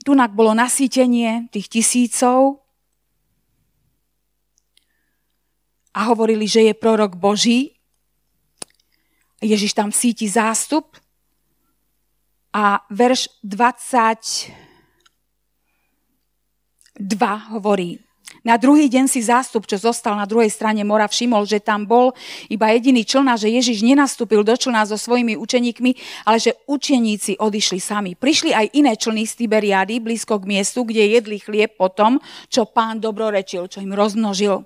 tunak 0.00 0.32
bolo 0.32 0.56
nasýtenie 0.56 1.52
tých 1.52 1.68
tisícov 1.68 2.64
a 5.92 6.00
hovorili, 6.08 6.48
že 6.48 6.64
je 6.64 6.72
prorok 6.72 7.20
Boží. 7.20 7.76
Ježiš 9.44 9.76
tam 9.76 9.92
síti 9.92 10.24
zástup 10.24 10.96
a 12.56 12.80
verš 12.88 13.28
20 13.44 14.69
2 17.00 17.56
hovorí, 17.56 17.98
na 18.40 18.56
druhý 18.56 18.88
deň 18.88 19.04
si 19.04 19.20
zástup, 19.20 19.68
čo 19.68 19.76
zostal 19.76 20.16
na 20.16 20.24
druhej 20.24 20.48
strane 20.48 20.80
mora, 20.80 21.04
všimol, 21.04 21.44
že 21.44 21.60
tam 21.60 21.84
bol 21.84 22.16
iba 22.48 22.72
jediný 22.72 23.04
člna, 23.04 23.36
že 23.36 23.52
Ježiš 23.52 23.84
nenastúpil 23.84 24.40
do 24.40 24.56
člna 24.56 24.88
so 24.88 24.96
svojimi 24.96 25.36
učeníkmi, 25.36 26.24
ale 26.24 26.40
že 26.40 26.56
učeníci 26.64 27.36
odišli 27.36 27.80
sami. 27.82 28.16
Prišli 28.16 28.56
aj 28.56 28.66
iné 28.72 28.96
člny 28.96 29.28
z 29.28 29.44
Tiberiády, 29.44 30.00
blízko 30.00 30.40
k 30.40 30.48
miestu, 30.56 30.88
kde 30.88 31.20
jedli 31.20 31.36
chlieb 31.36 31.76
po 31.76 31.92
tom, 31.92 32.16
čo 32.48 32.64
pán 32.64 32.96
dobrorečil, 32.96 33.68
čo 33.68 33.84
im 33.84 33.92
rozmnožil. 33.92 34.64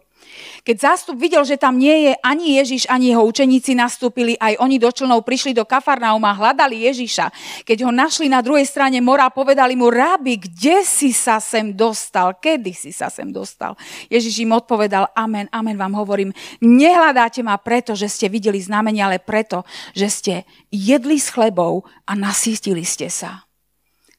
Keď 0.64 0.76
zástup 0.80 1.16
videl, 1.20 1.44
že 1.44 1.60
tam 1.60 1.76
nie 1.76 2.08
je 2.08 2.12
ani 2.24 2.56
Ježiš, 2.56 2.88
ani 2.88 3.12
jeho 3.12 3.24
učeníci 3.24 3.76
nastúpili, 3.76 4.34
aj 4.40 4.56
oni 4.58 4.80
do 4.80 4.88
člnov 4.88 5.22
prišli 5.22 5.52
do 5.52 5.68
Kafarnauma, 5.68 6.32
hľadali 6.32 6.88
Ježiša. 6.88 7.28
Keď 7.68 7.84
ho 7.84 7.90
našli 7.92 8.32
na 8.32 8.40
druhej 8.40 8.64
strane 8.64 8.98
mora, 9.04 9.28
povedali 9.28 9.76
mu, 9.76 9.92
rábi, 9.92 10.40
kde 10.40 10.82
si 10.82 11.12
sa 11.12 11.36
sem 11.38 11.76
dostal? 11.76 12.36
Kedy 12.40 12.72
si 12.72 12.90
sa 12.90 13.12
sem 13.12 13.28
dostal? 13.28 13.76
Ježiš 14.08 14.40
im 14.40 14.56
odpovedal, 14.56 15.12
amen, 15.12 15.46
amen 15.52 15.76
vám 15.76 15.94
hovorím, 15.94 16.32
nehľadáte 16.64 17.44
ma 17.44 17.60
preto, 17.60 17.92
že 17.92 18.08
ste 18.08 18.26
videli 18.32 18.58
znamenia, 18.60 19.06
ale 19.10 19.20
preto, 19.20 19.68
že 19.92 20.08
ste 20.08 20.34
jedli 20.72 21.20
s 21.20 21.28
chlebou 21.28 21.84
a 22.08 22.12
nasýstili 22.16 22.82
ste 22.82 23.12
sa. 23.12 23.44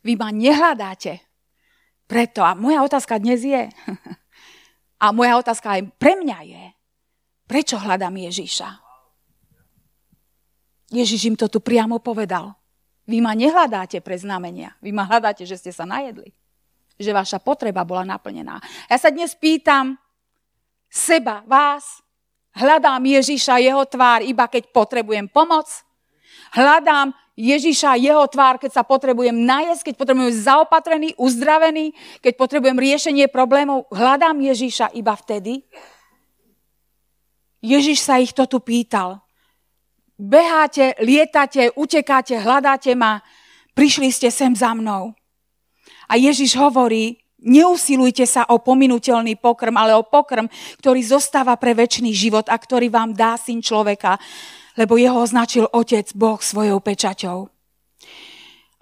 Vy 0.06 0.14
ma 0.22 0.30
nehľadáte 0.30 1.26
preto. 2.06 2.46
A 2.46 2.54
moja 2.54 2.86
otázka 2.86 3.18
dnes 3.18 3.42
je, 3.42 3.66
A 5.00 5.12
moja 5.12 5.36
otázka 5.36 5.76
aj 5.76 5.82
pre 6.00 6.16
mňa 6.16 6.40
je, 6.48 6.64
prečo 7.46 7.76
hľadám 7.76 8.16
Ježíša? 8.16 8.70
Ježiš 10.94 11.28
im 11.28 11.36
to 11.36 11.52
tu 11.52 11.60
priamo 11.60 12.00
povedal. 12.00 12.56
Vy 13.06 13.22
ma 13.22 13.38
nehľadáte 13.38 14.02
pre 14.02 14.18
znamenia. 14.18 14.74
Vy 14.82 14.90
ma 14.96 15.06
hľadáte, 15.06 15.46
že 15.46 15.60
ste 15.60 15.70
sa 15.70 15.86
najedli. 15.86 16.34
Že 16.98 17.12
vaša 17.12 17.38
potreba 17.44 17.86
bola 17.86 18.08
naplnená. 18.08 18.58
Ja 18.90 18.98
sa 18.98 19.12
dnes 19.14 19.36
pýtam 19.36 20.00
seba, 20.90 21.44
vás, 21.46 22.02
hľadám 22.56 23.04
Ježiša, 23.04 23.62
jeho 23.62 23.84
tvár, 23.86 24.24
iba 24.24 24.48
keď 24.48 24.72
potrebujem 24.72 25.28
pomoc. 25.28 25.68
Hľadám 26.56 27.12
Ježiša, 27.36 28.00
jeho 28.00 28.24
tvár, 28.32 28.56
keď 28.56 28.80
sa 28.80 28.84
potrebujem 28.88 29.36
najesť, 29.36 29.92
keď 29.92 29.96
potrebujem 30.00 30.32
zaopatrený, 30.32 31.20
uzdravený, 31.20 31.92
keď 32.24 32.34
potrebujem 32.40 32.80
riešenie 32.80 33.28
problémov, 33.28 33.92
hľadám 33.92 34.40
Ježiša 34.40 34.96
iba 34.96 35.12
vtedy. 35.12 35.68
Ježiš 37.60 38.08
sa 38.08 38.24
ich 38.24 38.32
to 38.32 38.48
tu 38.48 38.64
pýtal. 38.64 39.20
Beháte, 40.16 40.96
lietate, 41.04 41.76
utekáte, 41.76 42.40
hľadáte 42.40 42.96
ma, 42.96 43.20
prišli 43.76 44.16
ste 44.16 44.32
sem 44.32 44.56
za 44.56 44.72
mnou. 44.72 45.12
A 46.08 46.16
Ježiš 46.16 46.56
hovorí, 46.56 47.20
neusilujte 47.44 48.24
sa 48.24 48.48
o 48.48 48.64
pominutelný 48.64 49.36
pokrm, 49.36 49.76
ale 49.76 49.92
o 49.92 50.08
pokrm, 50.08 50.48
ktorý 50.80 51.04
zostáva 51.04 51.60
pre 51.60 51.76
väčší 51.76 52.16
život 52.16 52.48
a 52.48 52.56
ktorý 52.56 52.88
vám 52.88 53.12
dá 53.12 53.36
syn 53.36 53.60
človeka 53.60 54.16
lebo 54.76 55.00
jeho 55.00 55.18
označil 55.20 55.68
Otec 55.72 56.12
Boh 56.16 56.40
svojou 56.40 56.80
pečaťou. 56.84 57.48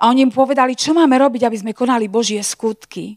A 0.02 0.12
oni 0.12 0.28
mu 0.28 0.34
povedali, 0.34 0.76
čo 0.76 0.92
máme 0.92 1.16
robiť, 1.16 1.48
aby 1.48 1.58
sme 1.58 1.72
konali 1.78 2.12
Božie 2.12 2.42
skutky. 2.44 3.16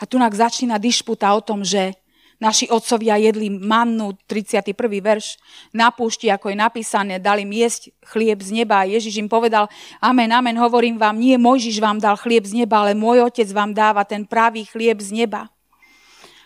A 0.00 0.08
tu 0.08 0.18
začína 0.18 0.80
dišputa 0.80 1.30
o 1.34 1.44
tom, 1.44 1.62
že 1.62 1.94
naši 2.42 2.66
otcovia 2.66 3.14
jedli 3.22 3.46
mannu, 3.46 4.18
31. 4.26 4.74
verš, 4.98 5.38
na 5.70 5.94
púšti, 5.94 6.26
ako 6.26 6.50
je 6.50 6.56
napísané, 6.58 7.22
dali 7.22 7.46
jesť 7.46 7.94
chlieb 8.10 8.42
z 8.42 8.50
neba. 8.50 8.82
A 8.82 8.88
Ježiš 8.90 9.22
im 9.22 9.30
povedal, 9.30 9.70
amen, 10.02 10.26
amen, 10.34 10.58
hovorím 10.58 10.98
vám, 10.98 11.14
nie 11.14 11.38
Mojžiš 11.38 11.78
vám 11.78 12.02
dal 12.02 12.18
chlieb 12.18 12.42
z 12.42 12.66
neba, 12.66 12.82
ale 12.82 12.98
môj 12.98 13.22
otec 13.30 13.46
vám 13.54 13.70
dáva 13.70 14.02
ten 14.02 14.26
pravý 14.26 14.66
chlieb 14.66 14.98
z 14.98 15.22
neba. 15.22 15.46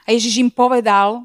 A 0.04 0.12
Ježiš 0.12 0.44
im 0.44 0.52
povedal, 0.52 1.24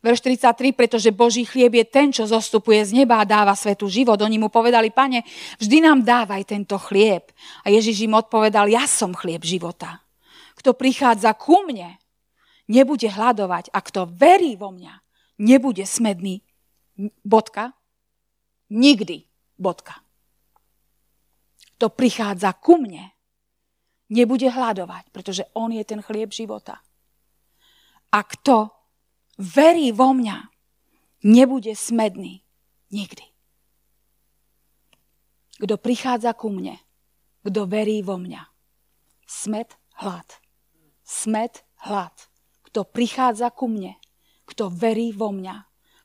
Verš 0.00 0.24
33, 0.24 0.72
pretože 0.72 1.12
Boží 1.12 1.44
chlieb 1.44 1.76
je 1.76 1.84
ten, 1.84 2.08
čo 2.08 2.24
zostupuje 2.24 2.80
z 2.88 3.04
neba 3.04 3.20
a 3.20 3.28
dáva 3.28 3.52
svetu 3.52 3.84
život. 3.84 4.16
Oni 4.16 4.40
mu 4.40 4.48
povedali, 4.48 4.88
pane, 4.88 5.28
vždy 5.60 5.84
nám 5.84 6.00
dávaj 6.00 6.48
tento 6.48 6.80
chlieb. 6.80 7.28
A 7.64 7.68
Ježiš 7.68 8.08
im 8.08 8.16
odpovedal, 8.16 8.72
ja 8.72 8.88
som 8.88 9.12
chlieb 9.12 9.44
života. 9.44 10.00
Kto 10.56 10.72
prichádza 10.72 11.36
ku 11.36 11.68
mne, 11.68 12.00
nebude 12.72 13.12
hľadovať 13.12 13.76
a 13.76 13.78
kto 13.84 14.08
verí 14.08 14.56
vo 14.56 14.72
mňa, 14.72 14.94
nebude 15.44 15.84
smedný. 15.84 16.40
Bodka. 17.20 17.76
Nikdy. 18.72 19.28
Bodka. 19.60 20.00
Kto 21.76 21.92
prichádza 21.92 22.56
ku 22.56 22.80
mne, 22.80 23.12
nebude 24.08 24.48
hľadovať, 24.48 25.12
pretože 25.12 25.44
on 25.52 25.76
je 25.76 25.84
ten 25.84 26.00
chlieb 26.00 26.32
života. 26.32 26.80
A 28.16 28.24
kto 28.24 28.79
verí 29.40 29.88
vo 29.96 30.12
mňa, 30.12 30.52
nebude 31.24 31.72
smedný 31.72 32.44
nikdy. 32.92 33.24
Kto 35.60 35.80
prichádza 35.80 36.36
ku 36.36 36.52
mne, 36.52 36.76
kto 37.44 37.64
verí 37.64 38.04
vo 38.04 38.20
mňa. 38.20 38.44
Smet, 39.24 39.76
hlad. 40.00 40.28
Smet, 41.04 41.64
hlad. 41.88 42.12
Kto 42.68 42.84
prichádza 42.84 43.48
ku 43.52 43.68
mne, 43.68 43.96
kto 44.44 44.68
verí 44.68 45.12
vo 45.16 45.32
mňa, 45.32 45.56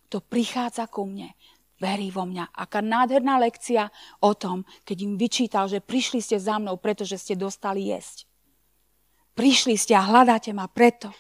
kto 0.08 0.24
prichádza 0.24 0.88
ku 0.88 1.08
mne, 1.08 1.36
verí 1.80 2.12
vo 2.12 2.24
mňa. 2.24 2.56
Aká 2.56 2.80
nádherná 2.80 3.40
lekcia 3.40 3.92
o 4.24 4.32
tom, 4.36 4.64
keď 4.88 4.98
im 5.04 5.14
vyčítal, 5.20 5.68
že 5.68 5.84
prišli 5.84 6.24
ste 6.24 6.40
za 6.40 6.56
mnou, 6.60 6.80
pretože 6.80 7.20
ste 7.20 7.36
dostali 7.36 7.92
jesť. 7.92 8.28
Prišli 9.36 9.76
ste 9.76 9.96
a 10.00 10.04
hľadáte 10.04 10.56
ma 10.56 10.68
preto, 10.72 11.12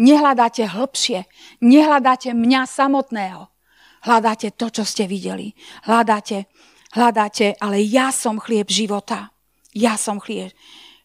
Nehľadáte 0.00 0.64
hĺbšie, 0.64 1.28
nehľadáte 1.60 2.32
mňa 2.32 2.62
samotného. 2.64 3.52
Hľadáte 4.00 4.56
to, 4.56 4.72
čo 4.72 4.88
ste 4.88 5.04
videli. 5.04 5.52
Hľadáte, 5.84 6.48
hľadáte, 6.96 7.52
ale 7.60 7.84
ja 7.84 8.08
som 8.08 8.40
chlieb 8.40 8.72
života. 8.72 9.28
Ja 9.76 10.00
som 10.00 10.16
chlieb 10.16 10.56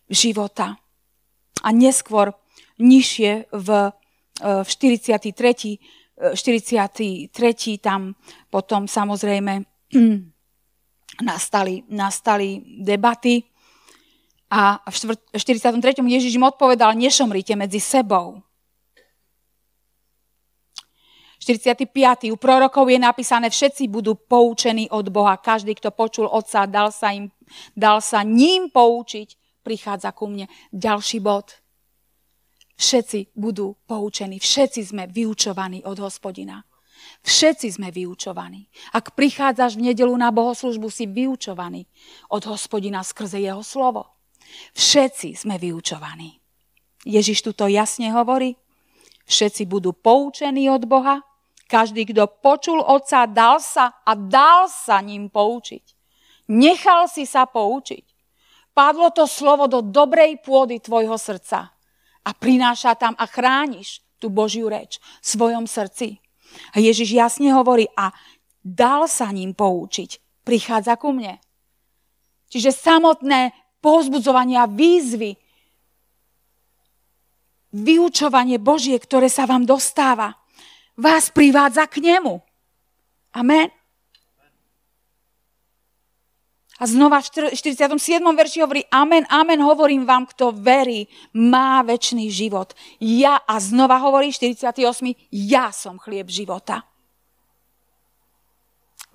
života. 0.08 0.80
A 1.60 1.76
neskôr, 1.76 2.32
nižšie 2.80 3.52
v, 3.52 3.70
e, 4.40 4.64
v 4.64 4.70
43. 4.72 5.80
43. 6.16 7.28
tam 7.84 8.16
potom 8.48 8.88
samozrejme 8.88 9.68
nastali, 11.28 11.84
nastali 11.92 12.64
debaty 12.80 13.44
a 14.48 14.80
v 14.88 14.96
43. 15.36 16.00
Ježiš 16.00 16.40
im 16.40 16.48
odpovedal, 16.48 16.96
nešomrite 16.96 17.60
medzi 17.60 17.84
sebou. 17.84 18.40
45. 21.46 22.34
U 22.34 22.42
prorokov 22.42 22.90
je 22.90 22.98
napísané, 22.98 23.54
všetci 23.54 23.86
budú 23.86 24.18
poučení 24.18 24.90
od 24.90 25.14
Boha. 25.14 25.38
Každý, 25.38 25.78
kto 25.78 25.94
počul 25.94 26.26
Otca, 26.26 26.66
dal 26.66 26.90
sa, 26.90 27.14
im, 27.14 27.30
dal 27.78 28.02
sa 28.02 28.26
ním 28.26 28.74
poučiť, 28.74 29.62
prichádza 29.62 30.10
ku 30.18 30.26
mne. 30.26 30.50
Ďalší 30.74 31.22
bod. 31.22 31.62
Všetci 32.82 33.38
budú 33.38 33.78
poučení. 33.86 34.42
Všetci 34.42 34.82
sme 34.90 35.06
vyučovaní 35.06 35.86
od 35.86 36.02
hospodina. 36.02 36.66
Všetci 37.22 37.78
sme 37.78 37.94
vyučovaní. 37.94 38.66
Ak 38.98 39.14
prichádzaš 39.14 39.78
v 39.78 39.94
nedelu 39.94 40.18
na 40.18 40.34
bohoslužbu, 40.34 40.90
si 40.90 41.06
vyučovaný 41.06 41.86
od 42.34 42.42
hospodina 42.50 43.06
skrze 43.06 43.38
jeho 43.38 43.62
slovo. 43.62 44.18
Všetci 44.74 45.38
sme 45.38 45.62
vyučovaní. 45.62 46.42
Ježiš 47.06 47.46
tu 47.46 47.52
to 47.54 47.70
jasne 47.70 48.10
hovorí. 48.10 48.58
Všetci 49.30 49.70
budú 49.70 49.94
poučení 49.94 50.70
od 50.70 50.86
Boha, 50.86 51.22
každý, 51.66 52.06
kto 52.10 52.30
počul 52.30 52.82
otca, 52.82 53.26
dal 53.26 53.58
sa 53.58 54.02
a 54.06 54.14
dal 54.14 54.70
sa 54.70 55.02
ním 55.02 55.30
poučiť. 55.30 55.86
Nechal 56.54 57.10
si 57.10 57.26
sa 57.26 57.50
poučiť. 57.50 58.06
Padlo 58.76 59.10
to 59.10 59.26
slovo 59.26 59.66
do 59.66 59.80
dobrej 59.82 60.44
pôdy 60.44 60.84
tvojho 60.84 61.16
srdca 61.16 61.74
a 62.26 62.30
prináša 62.36 62.98
tam 63.00 63.16
a 63.16 63.26
chrániš 63.26 64.04
tú 64.20 64.28
Božiu 64.28 64.68
reč 64.68 65.00
v 65.24 65.26
svojom 65.26 65.66
srdci. 65.66 66.20
A 66.76 66.84
Ježiš 66.84 67.16
jasne 67.16 67.52
hovorí, 67.56 67.88
a 67.96 68.12
dal 68.62 69.08
sa 69.10 69.32
ním 69.32 69.56
poučiť. 69.56 70.44
Prichádza 70.46 70.98
ku 71.00 71.16
mne. 71.16 71.42
Čiže 72.52 72.72
samotné 72.72 73.56
povzbudzovanie 73.82 74.58
a 74.62 74.70
výzvy, 74.70 75.38
vyučovanie 77.76 78.62
Božie, 78.62 78.96
ktoré 78.96 79.28
sa 79.28 79.44
vám 79.50 79.68
dostáva, 79.68 80.45
vás 80.98 81.30
privádza 81.30 81.88
k 81.88 81.98
nemu. 81.98 82.42
Amen. 83.36 83.68
A 86.76 86.84
znova 86.84 87.24
v 87.24 87.56
47. 87.56 88.20
verši 88.36 88.60
hovorí, 88.60 88.84
amen, 88.92 89.24
amen, 89.32 89.64
hovorím 89.64 90.04
vám, 90.04 90.28
kto 90.28 90.52
verí, 90.52 91.08
má 91.32 91.80
väčší 91.88 92.28
život. 92.28 92.76
Ja, 93.00 93.40
a 93.48 93.64
znova 93.64 93.96
hovorí 94.04 94.28
48. 94.36 94.76
Ja 95.32 95.72
som 95.72 95.96
chlieb 95.96 96.28
života. 96.28 96.84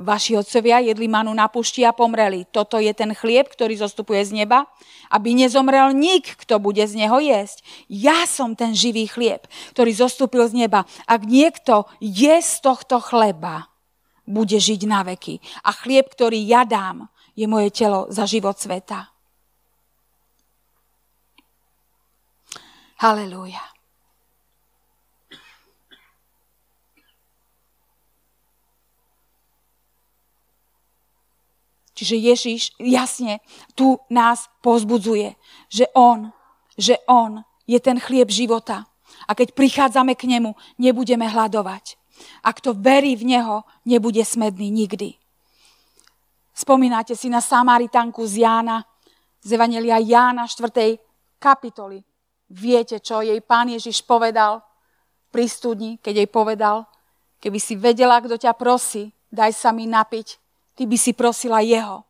Vaši 0.00 0.32
otcovia 0.32 0.80
jedli 0.80 1.12
manu 1.12 1.28
na 1.36 1.44
pušti 1.44 1.84
a 1.84 1.92
pomreli. 1.92 2.48
Toto 2.48 2.80
je 2.80 2.88
ten 2.96 3.12
chlieb, 3.12 3.52
ktorý 3.52 3.76
zostupuje 3.76 4.24
z 4.24 4.32
neba, 4.32 4.64
aby 5.12 5.36
nezomrel 5.36 5.92
nik, 5.92 6.40
kto 6.40 6.56
bude 6.56 6.80
z 6.88 6.96
neho 7.04 7.20
jesť. 7.20 7.60
Ja 7.92 8.24
som 8.24 8.56
ten 8.56 8.72
živý 8.72 9.04
chlieb, 9.04 9.44
ktorý 9.76 9.92
zostúpil 9.92 10.48
z 10.48 10.64
neba. 10.64 10.88
Ak 11.04 11.28
niekto 11.28 11.84
je 12.00 12.32
z 12.40 12.52
tohto 12.64 12.96
chleba, 13.04 13.68
bude 14.24 14.56
žiť 14.56 14.80
na 14.88 15.04
veky. 15.04 15.36
A 15.68 15.76
chlieb, 15.76 16.08
ktorý 16.08 16.40
ja 16.48 16.64
dám, 16.64 17.12
je 17.36 17.44
moje 17.44 17.68
telo 17.68 18.08
za 18.08 18.24
život 18.24 18.56
sveta. 18.56 19.12
Halelúja. 23.04 23.79
Čiže 32.00 32.16
Ježiš 32.16 32.60
jasne 32.80 33.44
tu 33.76 34.00
nás 34.08 34.48
pozbudzuje, 34.64 35.36
že 35.68 35.84
On, 35.92 36.32
že 36.80 36.96
On 37.04 37.44
je 37.68 37.76
ten 37.76 38.00
chlieb 38.00 38.32
života. 38.32 38.88
A 39.28 39.36
keď 39.36 39.52
prichádzame 39.52 40.16
k 40.16 40.24
nemu, 40.24 40.56
nebudeme 40.80 41.28
hľadovať. 41.28 42.00
A 42.40 42.56
kto 42.56 42.72
verí 42.72 43.20
v 43.20 43.36
Neho, 43.36 43.68
nebude 43.84 44.24
smedný 44.24 44.72
nikdy. 44.72 45.20
Spomínate 46.56 47.12
si 47.12 47.28
na 47.28 47.44
Samaritanku 47.44 48.24
z 48.24 48.48
Jána, 48.48 48.80
z 49.44 49.60
Evangelia 49.60 50.00
Jána 50.00 50.48
4. 50.48 50.96
kapitoly. 51.36 52.00
Viete, 52.48 52.96
čo 53.04 53.20
jej 53.20 53.44
pán 53.44 53.68
Ježiš 53.68 54.08
povedal 54.08 54.64
pri 55.28 55.44
studni, 55.52 56.00
keď 56.00 56.24
jej 56.24 56.30
povedal, 56.32 56.88
keby 57.44 57.60
si 57.60 57.76
vedela, 57.76 58.24
kto 58.24 58.40
ťa 58.40 58.56
prosí, 58.56 59.12
daj 59.28 59.52
sa 59.52 59.68
mi 59.68 59.84
napiť, 59.84 60.39
ty 60.80 60.88
by 60.88 60.96
si 60.96 61.12
prosila 61.12 61.60
jeho. 61.60 62.08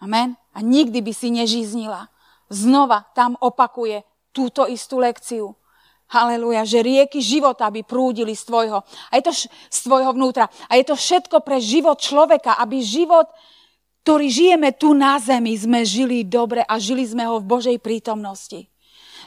Amen. 0.00 0.32
A 0.56 0.64
nikdy 0.64 1.04
by 1.04 1.12
si 1.12 1.28
nežíznila. 1.28 2.08
Znova 2.48 3.04
tam 3.12 3.36
opakuje 3.36 4.00
túto 4.32 4.64
istú 4.64 4.96
lekciu. 4.96 5.52
Haleluja, 6.08 6.64
že 6.64 6.80
rieky 6.80 7.20
života 7.20 7.68
by 7.68 7.84
prúdili 7.84 8.32
z 8.32 8.48
tvojho, 8.48 8.80
a 8.80 9.12
je 9.12 9.22
to 9.28 9.32
z 9.68 9.78
tvojho 9.84 10.16
vnútra. 10.16 10.48
A 10.72 10.80
je 10.80 10.88
to 10.88 10.96
všetko 10.96 11.44
pre 11.44 11.60
život 11.60 12.00
človeka, 12.00 12.56
aby 12.56 12.80
život, 12.80 13.28
ktorý 14.08 14.32
žijeme 14.32 14.72
tu 14.72 14.96
na 14.96 15.20
zemi, 15.20 15.52
sme 15.52 15.84
žili 15.84 16.24
dobre 16.24 16.64
a 16.64 16.80
žili 16.80 17.04
sme 17.04 17.28
ho 17.28 17.36
v 17.36 17.44
Božej 17.44 17.76
prítomnosti. 17.76 18.72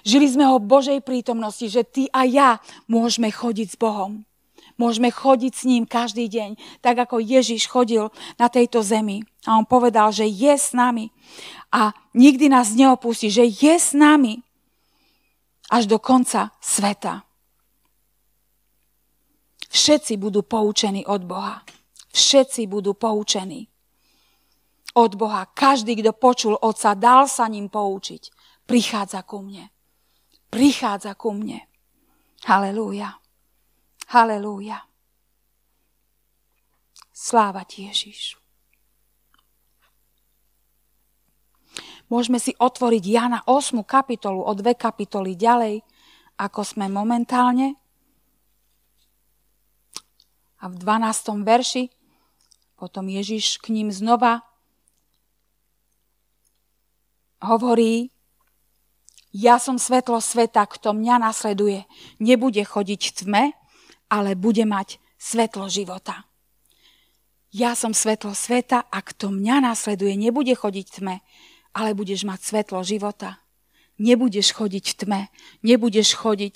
Žili 0.02 0.26
sme 0.26 0.50
ho 0.50 0.58
v 0.58 0.66
Božej 0.66 1.06
prítomnosti, 1.06 1.70
že 1.70 1.86
ty 1.86 2.10
a 2.10 2.26
ja 2.26 2.58
môžeme 2.90 3.30
chodiť 3.30 3.68
s 3.70 3.78
Bohom. 3.78 4.26
Môžeme 4.76 5.12
chodiť 5.12 5.54
s 5.56 5.64
ním 5.68 5.84
každý 5.88 6.28
deň, 6.28 6.82
tak 6.84 7.00
ako 7.02 7.20
Ježiš 7.24 7.68
chodil 7.68 8.12
na 8.38 8.48
tejto 8.48 8.84
zemi. 8.86 9.24
A 9.48 9.58
on 9.58 9.66
povedal, 9.66 10.14
že 10.14 10.30
je 10.30 10.54
s 10.54 10.76
nami 10.76 11.10
a 11.74 11.96
nikdy 12.14 12.52
nás 12.52 12.76
neopustí, 12.76 13.32
že 13.32 13.48
je 13.48 13.76
s 13.80 13.96
nami 13.96 14.44
až 15.72 15.88
do 15.88 15.98
konca 15.98 16.52
sveta. 16.60 17.24
Všetci 19.72 20.20
budú 20.20 20.44
poučení 20.44 21.08
od 21.08 21.24
Boha. 21.24 21.64
Všetci 22.12 22.68
budú 22.68 22.92
poučení 22.92 23.72
od 25.00 25.16
Boha. 25.16 25.48
Každý, 25.48 25.96
kto 26.04 26.12
počul 26.12 26.60
Otca, 26.60 26.92
dal 26.92 27.32
sa 27.32 27.48
ním 27.48 27.72
poučiť. 27.72 28.28
Prichádza 28.68 29.24
ku 29.24 29.40
mne. 29.40 29.72
Prichádza 30.52 31.16
ku 31.16 31.32
mne. 31.32 31.64
Halelúja. 32.44 33.21
Halelúja. 34.12 34.84
Sláva 37.16 37.64
ti, 37.64 37.88
Ježiš. 37.88 38.36
Môžeme 42.12 42.36
si 42.44 42.52
otvoriť 42.60 43.04
Jana 43.08 43.40
8. 43.48 43.80
kapitolu 43.88 44.44
o 44.44 44.52
dve 44.52 44.76
kapitoly 44.76 45.40
ďalej, 45.40 45.80
ako 46.36 46.60
sme 46.60 46.92
momentálne. 46.92 47.80
A 50.60 50.68
v 50.68 50.76
12. 50.76 51.48
verši 51.48 51.88
potom 52.76 53.08
Ježiš 53.08 53.64
k 53.64 53.72
ním 53.72 53.96
znova 53.96 54.44
hovorí, 57.40 58.12
ja 59.32 59.56
som 59.56 59.80
svetlo 59.80 60.20
sveta, 60.20 60.68
kto 60.68 60.92
mňa 60.92 61.32
nasleduje, 61.32 61.88
nebude 62.20 62.60
chodiť 62.60 63.02
v 63.08 63.14
tme, 63.16 63.44
ale 64.12 64.36
bude 64.36 64.68
mať 64.68 65.00
svetlo 65.16 65.72
života. 65.72 66.28
Ja 67.56 67.76
som 67.76 67.96
svetlo 67.96 68.36
sveta 68.36 68.88
a 68.92 69.00
kto 69.00 69.32
mňa 69.32 69.72
následuje, 69.72 70.20
nebude 70.20 70.52
chodiť 70.52 71.00
tme, 71.00 71.24
ale 71.72 71.96
budeš 71.96 72.28
mať 72.28 72.40
svetlo 72.44 72.84
života. 72.84 73.40
Nebudeš 73.96 74.52
chodiť 74.52 74.86
v 74.92 74.96
tme, 75.00 75.22
nebudeš 75.64 76.16
chodiť 76.20 76.56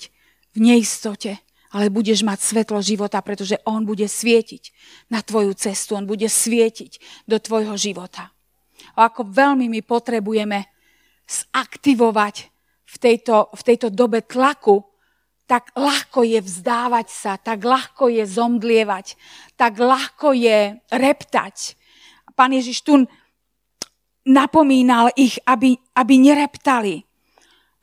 v 0.56 0.58
neistote, 0.60 1.40
ale 1.72 1.92
budeš 1.92 2.24
mať 2.24 2.40
svetlo 2.40 2.80
života, 2.80 3.20
pretože 3.20 3.60
On 3.68 3.84
bude 3.84 4.08
svietiť 4.08 4.72
na 5.12 5.20
tvoju 5.20 5.52
cestu, 5.56 6.00
On 6.00 6.08
bude 6.08 6.28
svietiť 6.28 7.24
do 7.28 7.36
tvojho 7.36 7.76
života. 7.76 8.32
A 8.96 9.12
ako 9.12 9.28
veľmi 9.28 9.68
my 9.68 9.80
potrebujeme 9.84 10.64
zaktivovať 11.28 12.48
v 12.86 12.96
tejto, 12.96 13.52
v 13.52 13.62
tejto 13.62 13.88
dobe 13.92 14.24
tlaku 14.24 14.80
tak 15.46 15.70
ľahko 15.78 16.26
je 16.26 16.42
vzdávať 16.42 17.08
sa, 17.08 17.32
tak 17.38 17.62
ľahko 17.62 18.10
je 18.10 18.26
zomdlievať, 18.26 19.14
tak 19.54 19.78
ľahko 19.78 20.34
je 20.34 20.74
reptať. 20.90 21.78
Pán 22.34 22.50
Ježiš 22.50 22.82
tu 22.82 23.06
napomínal 24.26 25.14
ich, 25.14 25.38
aby, 25.46 25.78
aby 25.94 26.14
nereptali, 26.18 27.06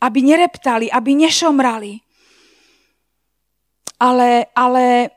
aby 0.03 0.19
nereptali, 0.19 0.91
aby 0.91 1.11
nešomrali. 1.15 2.03
Ale, 4.03 4.51
ale 4.51 5.07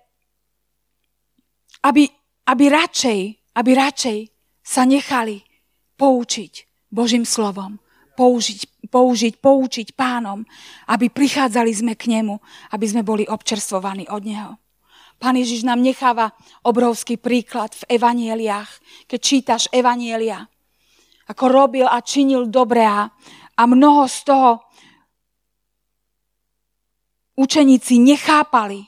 aby, 1.83 2.07
aby 2.47 2.65
radšej, 2.71 3.21
aby 3.59 3.71
radšej 3.75 4.19
sa 4.63 4.87
nechali 4.87 5.43
poučiť 5.99 6.87
Božím 6.95 7.27
slovom 7.27 7.83
použiť, 8.17 8.89
použiť, 8.89 9.35
poučiť 9.39 9.89
pánom, 9.93 10.43
aby 10.89 11.13
prichádzali 11.13 11.71
sme 11.71 11.93
k 11.95 12.09
nemu, 12.09 12.41
aby 12.73 12.87
sme 12.89 13.05
boli 13.05 13.29
občerstvovaní 13.29 14.09
od 14.09 14.23
neho. 14.25 14.53
Pán 15.17 15.37
Ježiš 15.37 15.65
nám 15.65 15.81
necháva 15.81 16.33
obrovský 16.65 17.17
príklad 17.17 17.73
v 17.73 18.01
evanieliách, 18.01 18.71
keď 19.09 19.21
čítaš 19.21 19.63
evanielia. 19.73 20.49
Ako 21.29 21.49
robil 21.49 21.89
a 21.89 22.01
činil 22.05 22.49
dobré 22.49 22.85
a 22.89 23.63
mnoho 23.65 24.05
z 24.09 24.19
toho 24.29 24.51
učeníci 27.37 28.01
nechápali, 28.01 28.85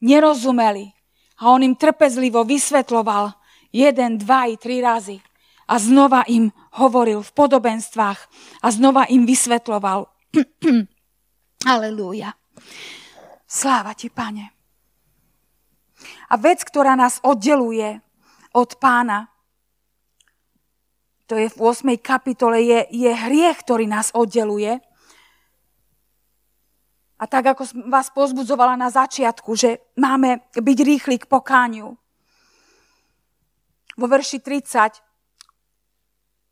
nerozumeli. 0.00 0.92
A 1.36 1.52
on 1.52 1.60
im 1.60 1.76
trpezlivo 1.76 2.44
vysvetloval 2.48 3.36
jeden, 3.68 4.16
dva 4.16 4.48
i 4.48 4.56
tri 4.56 4.80
razy. 4.80 5.20
A 5.66 5.74
znova 5.82 6.22
im 6.30 6.54
hovoril 6.78 7.26
v 7.26 7.34
podobenstvách 7.34 8.20
a 8.62 8.66
znova 8.70 9.10
im 9.10 9.26
vysvetloval. 9.26 10.06
Halelúja. 11.68 12.30
Sláva 13.46 13.94
ti, 13.98 14.06
pane. 14.06 14.54
A 16.30 16.34
vec, 16.38 16.62
ktorá 16.62 16.94
nás 16.94 17.18
oddeluje 17.22 17.98
od 18.54 18.70
pána, 18.78 19.30
to 21.26 21.34
je 21.34 21.50
v 21.50 21.56
8. 21.58 21.98
kapitole, 21.98 22.62
je, 22.62 22.86
je 22.94 23.10
hriech, 23.10 23.58
ktorý 23.66 23.90
nás 23.90 24.14
oddeluje. 24.14 24.78
A 27.18 27.24
tak, 27.26 27.56
ako 27.56 27.66
vás 27.90 28.14
pozbudzovala 28.14 28.78
na 28.78 28.92
začiatku, 28.92 29.58
že 29.58 29.82
máme 29.98 30.46
byť 30.54 30.78
rýchli 30.86 31.16
k 31.18 31.26
pokániu. 31.26 31.98
Vo 33.96 34.06
verši 34.06 34.38
30 34.38 35.05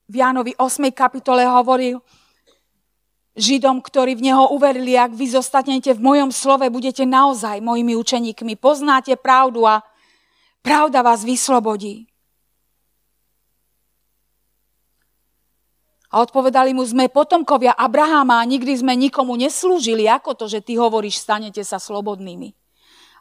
v 0.08 0.14
Jánovi 0.20 0.52
8. 0.56 0.92
kapitole 0.92 1.48
hovoril 1.48 2.00
Židom, 3.34 3.82
ktorí 3.82 4.14
v 4.14 4.30
Neho 4.30 4.54
uverili, 4.54 4.94
ak 4.94 5.10
vy 5.10 5.34
zostanete 5.34 5.90
v 5.90 5.98
mojom 5.98 6.30
slove, 6.30 6.70
budete 6.70 7.02
naozaj 7.02 7.58
mojimi 7.58 7.98
učeníkmi. 7.98 8.54
Poznáte 8.54 9.18
pravdu 9.18 9.66
a 9.66 9.82
pravda 10.62 11.02
vás 11.02 11.26
vyslobodí. 11.26 12.06
A 16.14 16.22
odpovedali 16.22 16.70
mu, 16.78 16.86
sme 16.86 17.10
potomkovia 17.10 17.74
Abraháma 17.74 18.38
a 18.38 18.46
nikdy 18.46 18.70
sme 18.78 18.94
nikomu 18.94 19.34
neslúžili. 19.34 20.06
Ako 20.06 20.38
to, 20.38 20.46
že 20.46 20.62
ty 20.62 20.78
hovoríš, 20.78 21.18
stanete 21.18 21.66
sa 21.66 21.82
slobodnými? 21.82 22.54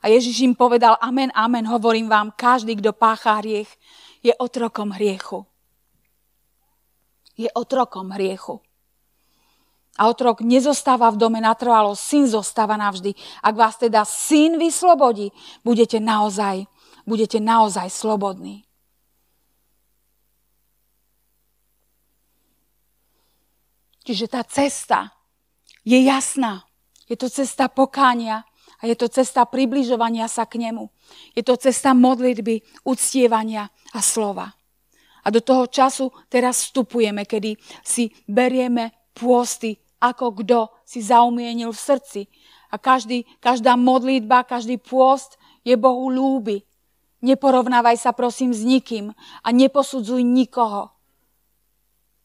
A 0.06 0.14
Ježiš 0.14 0.46
im 0.46 0.54
povedal, 0.54 0.94
amen, 1.02 1.34
amen, 1.34 1.66
hovorím 1.66 2.06
vám, 2.06 2.30
každý, 2.38 2.78
kto 2.78 2.94
páchá 2.94 3.42
hriech, 3.42 3.72
je 4.22 4.30
otrokom 4.38 4.94
hriechu. 4.94 5.50
Je 7.34 7.50
otrokom 7.54 8.14
hriechu. 8.14 8.62
A 9.94 10.10
otrok 10.10 10.42
nezostáva 10.42 11.14
v 11.14 11.22
dome 11.22 11.38
natrvalo, 11.38 11.94
syn 11.94 12.26
zostáva 12.26 12.74
navždy. 12.74 13.14
Ak 13.46 13.54
vás 13.54 13.78
teda 13.78 14.02
syn 14.06 14.58
vyslobodí, 14.58 15.30
budete 15.62 16.02
naozaj, 16.02 16.66
budete 17.06 17.38
naozaj 17.38 17.94
slobodní. 17.94 18.66
Čiže 24.04 24.26
tá 24.28 24.42
cesta 24.44 25.14
je 25.86 25.96
jasná. 26.04 26.68
Je 27.08 27.16
to 27.16 27.30
cesta 27.30 27.70
pokánia 27.70 28.44
a 28.82 28.90
je 28.90 28.96
to 29.00 29.08
cesta 29.08 29.48
približovania 29.48 30.28
sa 30.28 30.44
k 30.44 30.60
nemu. 30.60 30.92
Je 31.38 31.44
to 31.46 31.56
cesta 31.56 31.96
modlitby, 31.96 32.66
uctievania 32.84 33.72
a 33.96 34.00
slova. 34.04 34.52
A 35.24 35.32
do 35.32 35.40
toho 35.40 35.68
času 35.68 36.12
teraz 36.28 36.68
vstupujeme, 36.68 37.24
kedy 37.24 37.56
si 37.82 38.12
berieme 38.28 38.92
pôsty, 39.16 39.80
ako 40.04 40.44
kto 40.44 40.60
si 40.84 41.00
zaumienil 41.00 41.72
v 41.72 41.80
srdci. 41.80 42.22
A 42.74 42.76
každý, 42.76 43.24
každá 43.40 43.80
modlitba, 43.80 44.44
každý 44.44 44.78
pôst 44.78 45.40
je 45.64 45.74
Bohu 45.80 46.12
lúby. 46.12 46.66
Neporovnávaj 47.24 47.96
sa 47.96 48.12
prosím 48.12 48.52
s 48.52 48.68
nikým 48.68 49.16
a 49.16 49.48
neposudzuj 49.56 50.20
nikoho 50.20 50.94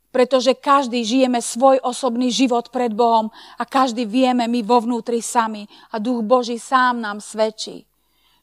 pretože 0.09 0.57
každý 0.57 1.05
žijeme 1.05 1.39
svoj 1.39 1.85
osobný 1.85 2.33
život 2.33 2.73
pred 2.73 2.93
Bohom 2.97 3.29
a 3.61 3.63
každý 3.69 4.09
vieme 4.09 4.49
my 4.49 4.65
vo 4.65 4.81
vnútri 4.81 5.21
sami 5.21 5.69
a 5.93 6.01
Duch 6.01 6.25
Boží 6.25 6.57
sám 6.57 6.99
nám 6.99 7.21
svedčí, 7.21 7.85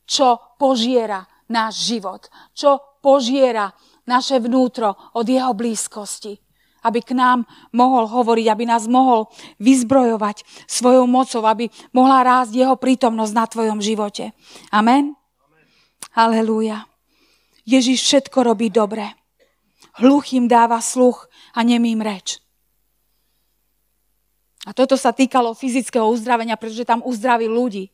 čo 0.06 0.38
požiera 0.62 1.26
náš 1.50 1.90
život, 1.90 2.30
čo 2.54 3.02
požiera 3.02 3.74
naše 4.06 4.42
vnútro 4.42 4.94
od 5.14 5.26
jeho 5.26 5.54
blízkosti. 5.54 6.38
Aby 6.86 7.02
k 7.02 7.18
nám 7.18 7.50
mohol 7.74 8.06
hovoriť, 8.06 8.46
aby 8.46 8.64
nás 8.70 8.86
mohol 8.86 9.26
vyzbrojovať 9.58 10.46
svojou 10.70 11.10
mocou, 11.10 11.42
aby 11.50 11.66
mohla 11.90 12.22
rásť 12.22 12.62
jeho 12.62 12.78
prítomnosť 12.78 13.34
na 13.34 13.46
tvojom 13.50 13.82
živote. 13.82 14.38
Amen? 14.70 15.18
Amen. 15.18 15.66
Halelúja. 16.14 16.86
Ježiš 17.66 18.06
všetko 18.06 18.54
robí 18.54 18.70
dobre. 18.70 19.18
Hluchým 19.98 20.46
dáva 20.46 20.78
sluch 20.78 21.26
a 21.58 21.66
nemým 21.66 22.06
reč. 22.06 22.38
A 24.66 24.74
toto 24.74 24.98
sa 24.98 25.14
týkalo 25.14 25.58
fyzického 25.58 26.06
uzdravenia, 26.10 26.58
pretože 26.58 26.86
tam 26.86 27.02
uzdravil 27.06 27.50
ľudí. 27.50 27.90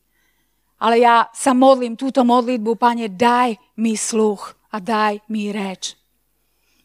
Ale 0.82 1.00
ja 1.00 1.28
sa 1.32 1.52
modlím 1.56 1.96
túto 1.96 2.24
modlitbu, 2.24 2.76
Pane, 2.76 3.08
daj 3.08 3.56
mi 3.80 3.96
sluch 3.96 4.56
a 4.72 4.80
daj 4.80 5.20
mi 5.28 5.52
reč. 5.52 6.01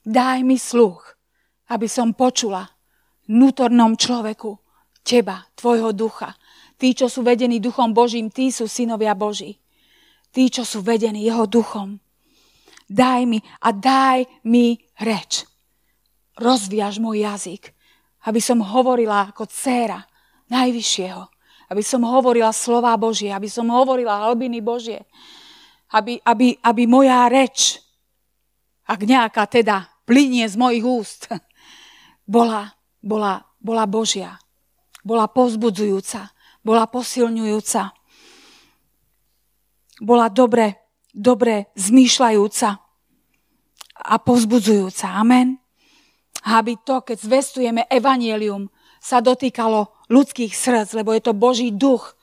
Daj 0.07 0.39
mi 0.47 0.55
sluch, 0.55 1.19
aby 1.67 1.91
som 1.91 2.15
počula 2.15 2.63
vnútornom 3.27 3.99
človeku 3.99 4.55
teba, 5.03 5.43
tvojho 5.51 5.91
ducha. 5.91 6.31
Tí, 6.79 6.95
čo 6.95 7.11
sú 7.11 7.27
vedení 7.27 7.59
duchom 7.59 7.91
Božím, 7.91 8.31
tí 8.31 8.47
sú 8.55 8.71
synovia 8.71 9.11
Boží. 9.11 9.59
Tí, 10.31 10.47
čo 10.47 10.63
sú 10.63 10.79
vedení 10.79 11.27
jeho 11.27 11.43
duchom. 11.43 11.99
Daj 12.87 13.27
mi 13.27 13.43
a 13.43 13.75
daj 13.75 14.23
mi 14.47 14.79
reč 15.03 15.43
rozviaž 16.37 17.01
môj 17.01 17.25
jazyk, 17.25 17.73
aby 18.29 18.39
som 18.39 18.61
hovorila 18.61 19.33
ako 19.33 19.49
dcéra 19.49 20.05
Najvyššieho, 20.47 21.23
aby 21.73 21.83
som 21.83 22.07
hovorila 22.07 22.55
slova 22.55 22.95
Božie, 22.95 23.33
aby 23.33 23.51
som 23.51 23.67
hovorila 23.67 24.31
hlbiny 24.31 24.63
Božie, 24.63 25.03
aby, 25.91 26.21
aby, 26.23 26.55
aby 26.63 26.83
moja 26.87 27.27
reč, 27.27 27.83
ak 28.87 29.03
nejaká 29.03 29.43
teda 29.51 29.83
plinie 30.07 30.47
z 30.47 30.55
mojich 30.55 30.87
úst, 30.87 31.27
bola, 32.25 32.71
bola, 33.03 33.43
bola 33.59 33.83
Božia, 33.83 34.39
bola 35.03 35.27
povzbudzujúca, 35.27 36.31
bola 36.63 36.87
posilňujúca, 36.87 37.81
bola 40.01 40.31
dobre, 40.31 40.95
dobre 41.11 41.69
zmýšľajúca 41.75 42.69
a 44.07 44.15
povzbudzujúca. 44.23 45.19
Amen 45.19 45.67
aby 46.47 46.79
to, 46.79 47.03
keď 47.03 47.17
zvestujeme 47.19 47.81
evanielium, 47.91 48.71
sa 49.03 49.19
dotýkalo 49.19 49.91
ľudských 50.07 50.55
srdc, 50.55 51.03
lebo 51.03 51.11
je 51.11 51.21
to 51.23 51.35
Boží 51.35 51.69
duch. 51.75 52.15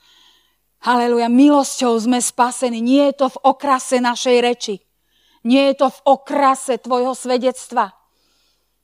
Haleluja, 0.81 1.29
milosťou 1.29 1.97
sme 1.97 2.21
spasení. 2.21 2.81
Nie 2.81 3.13
je 3.13 3.25
to 3.25 3.27
v 3.33 3.41
okrase 3.45 3.97
našej 4.01 4.37
reči. 4.41 4.75
Nie 5.45 5.71
je 5.71 5.85
to 5.85 5.87
v 5.93 5.99
okrase 6.09 6.81
tvojho 6.81 7.13
svedectva. 7.13 7.93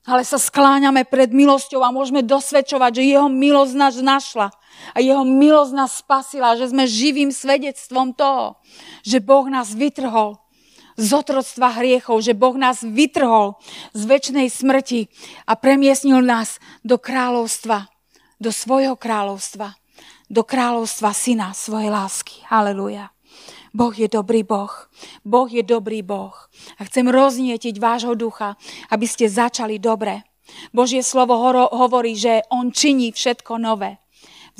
Ale 0.05 0.25
sa 0.25 0.41
skláňame 0.41 1.05
pred 1.05 1.29
milosťou 1.29 1.81
a 1.85 1.93
môžeme 1.93 2.25
dosvedčovať, 2.25 3.01
že 3.01 3.11
jeho 3.17 3.29
milosť 3.29 3.73
nás 3.77 3.95
našla. 3.97 4.49
A 4.93 4.97
jeho 4.97 5.21
milosť 5.25 5.73
nás 5.77 6.01
spasila, 6.01 6.57
že 6.57 6.69
sme 6.69 6.89
živým 6.89 7.29
svedectvom 7.29 8.13
toho, 8.13 8.57
že 9.05 9.21
Boh 9.21 9.45
nás 9.49 9.73
vytrhol 9.73 10.41
z 10.97 11.09
otroctva 11.13 11.81
hriechov, 11.81 12.21
že 12.21 12.37
Boh 12.37 12.53
nás 12.57 12.81
vytrhol 12.85 13.57
z 13.93 14.01
väčšnej 14.05 14.47
smrti 14.49 15.09
a 15.49 15.57
premiesnil 15.57 16.21
nás 16.21 16.61
do 16.85 16.97
kráľovstva, 16.97 17.89
do 18.41 18.49
svojho 18.49 18.97
kráľovstva, 18.97 19.77
do 20.29 20.41
kráľovstva 20.41 21.09
syna 21.13 21.53
svojej 21.53 21.89
lásky. 21.93 22.41
Haleluja. 22.49 23.13
Boh 23.71 23.95
je 23.95 24.07
dobrý 24.11 24.43
Boh. 24.43 24.71
Boh 25.23 25.47
je 25.47 25.63
dobrý 25.63 26.03
Boh. 26.03 26.35
A 26.79 26.85
chcem 26.85 27.07
roznietiť 27.07 27.79
vášho 27.79 28.15
ducha, 28.19 28.59
aby 28.91 29.07
ste 29.07 29.31
začali 29.31 29.79
dobre. 29.79 30.27
Božie 30.75 30.99
slovo 30.99 31.39
hovorí, 31.71 32.19
že 32.19 32.43
On 32.51 32.67
činí 32.71 33.15
všetko 33.15 33.55
nové. 33.55 34.03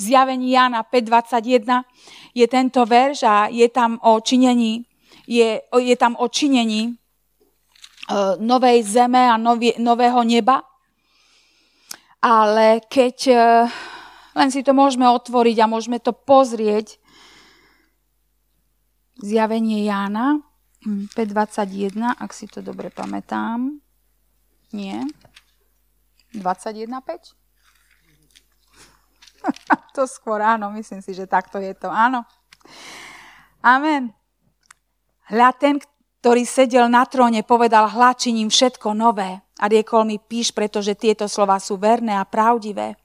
zjavení 0.00 0.56
Jana 0.56 0.80
5.21 0.88 1.84
je 2.32 2.46
tento 2.48 2.80
verš 2.88 3.28
a 3.28 3.52
je 3.52 3.68
tam 3.68 4.00
o 4.00 4.16
činení 4.24 4.88
je, 5.26 5.60
je 5.62 5.96
tam 5.96 6.18
o 6.18 6.26
činení 6.28 6.82
e, 6.88 6.92
novej 8.38 8.82
zeme 8.82 9.30
a 9.30 9.36
novie, 9.38 9.78
nového 9.78 10.22
neba. 10.26 10.62
Ale 12.22 12.82
keď 12.86 13.16
e, 13.30 13.36
len 14.38 14.48
si 14.50 14.62
to 14.62 14.72
môžeme 14.74 15.06
otvoriť 15.06 15.56
a 15.62 15.70
môžeme 15.70 15.98
to 16.02 16.14
pozrieť, 16.14 17.01
zjavenie 19.22 19.86
Jána 19.86 20.42
5.21, 20.82 21.94
hm, 21.94 22.18
ak 22.18 22.30
si 22.34 22.50
to 22.50 22.58
dobre 22.58 22.90
pamätám. 22.90 23.78
Nie. 24.74 25.06
21.5? 26.34 27.38
to 29.96 30.02
skôr 30.10 30.42
áno, 30.42 30.74
myslím 30.74 30.98
si, 31.04 31.14
že 31.14 31.30
takto 31.30 31.62
je 31.62 31.74
to. 31.74 31.86
Áno. 31.86 32.26
Amen. 33.62 34.10
Hľa 35.30 35.50
ten, 35.54 35.74
ktorý 36.22 36.42
sedel 36.42 36.90
na 36.90 37.06
tróne, 37.06 37.46
povedal, 37.46 37.90
hľačiním 37.90 38.50
všetko 38.50 38.94
nové. 38.94 39.38
A 39.62 39.70
riekol 39.70 40.02
mi, 40.02 40.18
píš, 40.18 40.50
pretože 40.50 40.98
tieto 40.98 41.30
slova 41.30 41.62
sú 41.62 41.78
verné 41.78 42.18
a 42.18 42.26
pravdivé. 42.26 42.98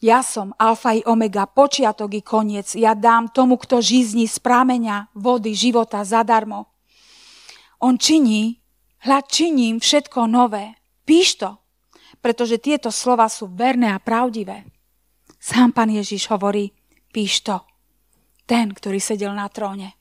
Ja 0.00 0.24
som 0.24 0.56
alfa 0.56 0.96
i 0.96 1.04
omega, 1.04 1.44
počiatok 1.44 2.16
i 2.16 2.22
koniec. 2.24 2.72
Ja 2.72 2.96
dám 2.96 3.28
tomu, 3.28 3.60
kto 3.60 3.84
žízni 3.84 4.24
z 4.24 4.40
prámenia 4.40 5.12
vody 5.12 5.52
života 5.52 6.00
zadarmo. 6.08 6.72
On 7.84 8.00
činí, 8.00 8.56
hľad 9.04 9.24
činím 9.28 9.76
všetko 9.76 10.24
nové. 10.24 10.72
Píš 11.04 11.36
to, 11.36 11.60
pretože 12.24 12.56
tieto 12.60 12.88
slova 12.88 13.28
sú 13.28 13.52
verné 13.52 13.92
a 13.92 14.00
pravdivé. 14.00 14.64
Sám 15.36 15.76
pán 15.76 15.92
Ježiš 15.92 16.32
hovorí, 16.32 16.72
píš 17.12 17.44
to. 17.44 17.60
Ten, 18.48 18.72
ktorý 18.72 19.00
sedel 19.00 19.36
na 19.36 19.48
tróne. 19.52 20.00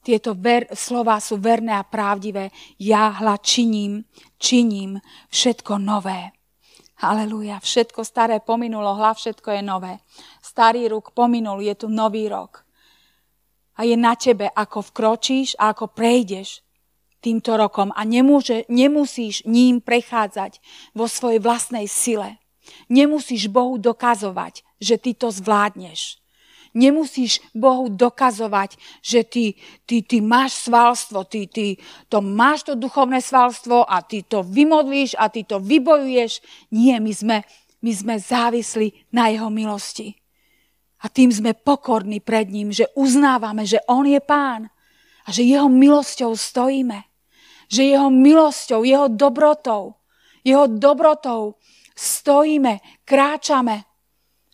Tieto 0.00 0.34
ver, 0.34 0.66
slova 0.74 1.20
sú 1.22 1.38
verné 1.38 1.76
a 1.76 1.86
pravdivé. 1.86 2.50
Ja 2.82 3.14
hľad 3.14 3.46
činím, 3.46 4.06
činím 4.42 4.98
všetko 5.30 5.76
nové. 5.78 6.39
Halelúja, 7.00 7.56
všetko 7.64 8.04
staré 8.04 8.44
pominulo, 8.44 8.92
hlav 8.92 9.16
všetko 9.16 9.56
je 9.56 9.62
nové. 9.64 10.04
Starý 10.44 10.84
rok 10.92 11.16
pominul, 11.16 11.64
je 11.64 11.72
tu 11.72 11.88
nový 11.88 12.28
rok. 12.28 12.68
A 13.80 13.88
je 13.88 13.96
na 13.96 14.12
tebe, 14.12 14.52
ako 14.52 14.92
vkročíš 14.92 15.56
a 15.56 15.72
ako 15.72 15.88
prejdeš 15.96 16.60
týmto 17.24 17.56
rokom 17.56 17.88
a 17.96 18.04
nemôže, 18.04 18.68
nemusíš 18.68 19.48
ním 19.48 19.80
prechádzať 19.80 20.60
vo 20.92 21.08
svojej 21.08 21.40
vlastnej 21.40 21.88
sile. 21.88 22.36
Nemusíš 22.92 23.48
Bohu 23.48 23.80
dokazovať, 23.80 24.60
že 24.76 25.00
ty 25.00 25.16
to 25.16 25.32
zvládneš. 25.32 26.19
Nemusíš 26.70 27.42
Bohu 27.50 27.90
dokazovať, 27.90 28.78
že 29.02 29.26
ty, 29.26 29.58
ty, 29.90 30.06
ty 30.06 30.22
máš 30.22 30.70
svalstvo, 30.70 31.26
ty, 31.26 31.50
ty 31.50 31.74
to 32.06 32.22
máš 32.22 32.62
to 32.62 32.78
duchovné 32.78 33.18
svalstvo 33.18 33.82
a 33.82 34.06
ty 34.06 34.22
to 34.22 34.46
vymodlíš 34.46 35.18
a 35.18 35.26
ty 35.26 35.42
to 35.42 35.58
vybojuješ. 35.58 36.38
Nie, 36.70 37.02
my 37.02 37.10
sme, 37.10 37.36
my 37.82 37.90
sme 37.90 38.14
závisli 38.22 38.94
na 39.10 39.34
jeho 39.34 39.50
milosti. 39.50 40.14
A 41.02 41.10
tým 41.10 41.32
sme 41.34 41.58
pokorní 41.58 42.22
pred 42.22 42.46
ním, 42.46 42.70
že 42.70 42.86
uznávame, 42.94 43.66
že 43.66 43.82
on 43.90 44.06
je 44.06 44.20
pán 44.22 44.70
a 45.26 45.28
že 45.32 45.42
jeho 45.42 45.66
milosťou 45.66 46.38
stojíme. 46.38 47.02
Že 47.70 47.82
jeho 47.82 48.10
milosťou, 48.10 48.82
jeho 48.82 49.06
dobrotou, 49.10 49.98
jeho 50.42 50.66
dobrotou 50.66 51.58
stojíme, 51.94 53.02
kráčame. 53.06 53.86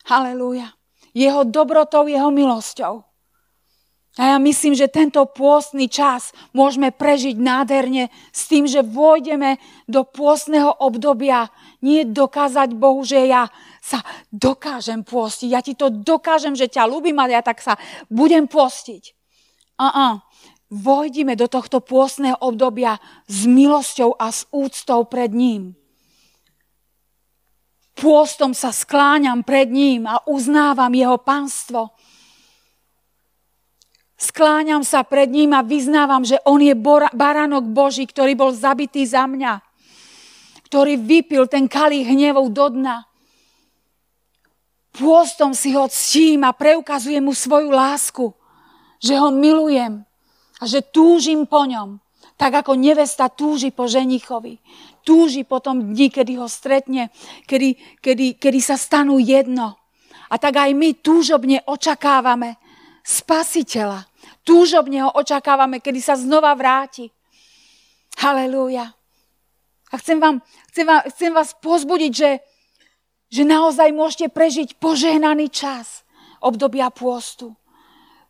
Halelúja 0.07 0.76
jeho 1.17 1.49
dobrotou, 1.49 2.05
jeho 2.05 2.29
milosťou. 2.29 3.01
A 4.17 4.33
ja 4.33 4.39
myslím, 4.41 4.73
že 4.73 4.89
tento 4.89 5.21
pôstny 5.29 5.93
čas 5.93 6.33
môžeme 6.57 6.89
prežiť 6.89 7.37
nádherne 7.37 8.09
s 8.33 8.49
tým, 8.49 8.65
že 8.65 8.81
vôjdeme 8.81 9.61
do 9.85 10.09
pôstneho 10.09 10.73
obdobia. 10.81 11.53
Nie 11.85 12.09
dokázať 12.09 12.73
Bohu, 12.81 13.05
že 13.05 13.29
ja 13.29 13.53
sa 13.85 14.01
dokážem 14.33 15.05
pôstiť. 15.05 15.49
Ja 15.53 15.61
ti 15.61 15.77
to 15.77 15.93
dokážem, 15.93 16.57
že 16.57 16.73
ťa 16.73 16.89
ľúbim 16.89 17.17
a 17.21 17.29
ja 17.29 17.45
tak 17.45 17.61
sa 17.61 17.77
budem 18.09 18.49
postiť. 18.49 19.13
Uh-uh. 19.77 20.25
Vojdime 20.73 21.37
do 21.37 21.45
tohto 21.45 21.85
pôstneho 21.85 22.41
obdobia 22.41 22.97
s 23.29 23.45
milosťou 23.45 24.17
a 24.17 24.33
s 24.33 24.49
úctou 24.49 25.05
pred 25.05 25.29
ním 25.29 25.77
pôstom 27.97 28.53
sa 28.53 28.71
skláňam 28.71 29.41
pred 29.41 29.73
ním 29.73 30.05
a 30.05 30.21
uznávam 30.29 30.93
jeho 30.93 31.17
pánstvo. 31.17 31.97
Skláňam 34.17 34.85
sa 34.85 35.05
pred 35.05 35.29
ním 35.29 35.53
a 35.57 35.65
vyznávam, 35.65 36.25
že 36.25 36.41
on 36.45 36.61
je 36.61 36.73
baránok 37.13 37.65
Boží, 37.69 38.05
ktorý 38.09 38.33
bol 38.37 38.53
zabitý 38.53 39.05
za 39.05 39.29
mňa, 39.29 39.61
ktorý 40.69 41.01
vypil 41.01 41.49
ten 41.49 41.69
kalý 41.69 42.05
hnevov 42.05 42.53
do 42.53 42.67
dna. 42.81 43.05
Pôstom 44.97 45.53
si 45.53 45.77
ho 45.77 45.85
ctím 45.89 46.49
a 46.49 46.57
preukazujem 46.57 47.21
mu 47.21 47.37
svoju 47.37 47.69
lásku, 47.69 48.33
že 48.97 49.21
ho 49.21 49.29
milujem 49.29 50.01
a 50.57 50.65
že 50.65 50.81
túžim 50.81 51.45
po 51.45 51.69
ňom, 51.69 52.01
tak 52.41 52.65
ako 52.65 52.73
nevesta 52.73 53.29
túži 53.29 53.69
po 53.69 53.85
ženichovi 53.85 54.57
túži 55.07 55.47
po 55.47 55.63
tom 55.63 55.95
dni, 55.95 56.11
kedy 56.11 56.43
ho 56.43 56.51
stretne, 56.51 57.15
kedy, 57.47 58.03
kedy, 58.03 58.35
kedy 58.43 58.59
sa 58.59 58.75
stanú 58.75 59.23
jedno. 59.23 59.79
A 60.27 60.35
tak 60.43 60.59
aj 60.59 60.75
my 60.75 60.99
túžobne 60.99 61.63
očakávame 61.63 62.59
spasiteľa. 63.07 64.11
Túžobne 64.43 65.07
ho 65.07 65.11
očakávame, 65.15 65.79
kedy 65.79 66.03
sa 66.03 66.19
znova 66.19 66.51
vráti. 66.59 67.15
Halelúja. 68.19 68.91
A 69.87 69.95
chcem, 70.03 70.19
vám, 70.19 70.43
chcem, 70.75 70.83
vám, 70.83 71.07
chcem 71.15 71.31
vás 71.31 71.55
pozbudiť, 71.63 72.13
že, 72.13 72.31
že 73.31 73.43
naozaj 73.47 73.95
môžete 73.95 74.27
prežiť 74.35 74.83
požehnaný 74.83 75.47
čas 75.55 76.03
obdobia 76.43 76.91
pôstu 76.91 77.55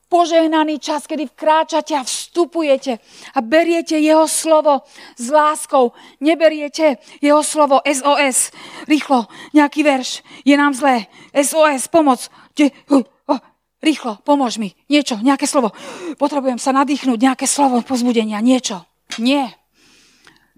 požehnaný 0.06 0.78
čas, 0.78 1.06
kedy 1.06 1.26
vkráčate 1.34 1.94
a 1.98 2.06
vstupujete 2.37 3.01
a 3.33 3.40
beriete 3.40 3.96
jeho 3.96 4.29
slovo 4.29 4.85
s 5.16 5.33
láskou. 5.33 5.96
Neberiete 6.20 7.01
jeho 7.25 7.40
slovo 7.40 7.81
SOS. 7.81 8.53
Rýchlo, 8.85 9.25
nejaký 9.57 9.81
verš. 9.81 10.20
Je 10.44 10.53
nám 10.53 10.77
zlé. 10.77 11.09
SOS, 11.33 11.88
pomoc. 11.88 12.29
rýchlo, 13.81 14.20
pomôž 14.20 14.61
mi. 14.61 14.77
Niečo, 14.92 15.16
nejaké 15.16 15.49
slovo. 15.49 15.72
Potrebujem 16.20 16.61
sa 16.61 16.77
nadýchnuť, 16.77 17.16
nejaké 17.16 17.49
slovo 17.49 17.81
pozbudenia, 17.81 18.44
niečo. 18.44 18.85
Nie. 19.16 19.57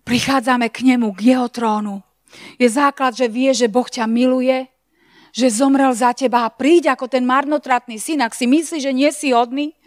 Prichádzame 0.03 0.75
k 0.75 0.83
nemu, 0.83 1.15
k 1.15 1.37
jeho 1.39 1.47
trónu. 1.47 2.03
Je 2.59 2.67
základ, 2.67 3.15
že 3.15 3.31
vie, 3.31 3.55
že 3.55 3.71
Boh 3.71 3.87
ťa 3.87 4.11
miluje, 4.11 4.67
že 5.31 5.47
zomrel 5.53 5.95
za 5.95 6.11
teba 6.11 6.43
a 6.43 6.51
príď 6.51 6.99
ako 6.99 7.07
ten 7.07 7.23
marnotratný 7.23 8.03
syn. 8.03 8.27
Ak 8.27 8.35
si 8.35 8.51
myslíš, 8.51 8.83
že 8.83 8.93
nie 8.97 9.11
si 9.15 9.31
hodný, 9.31 9.78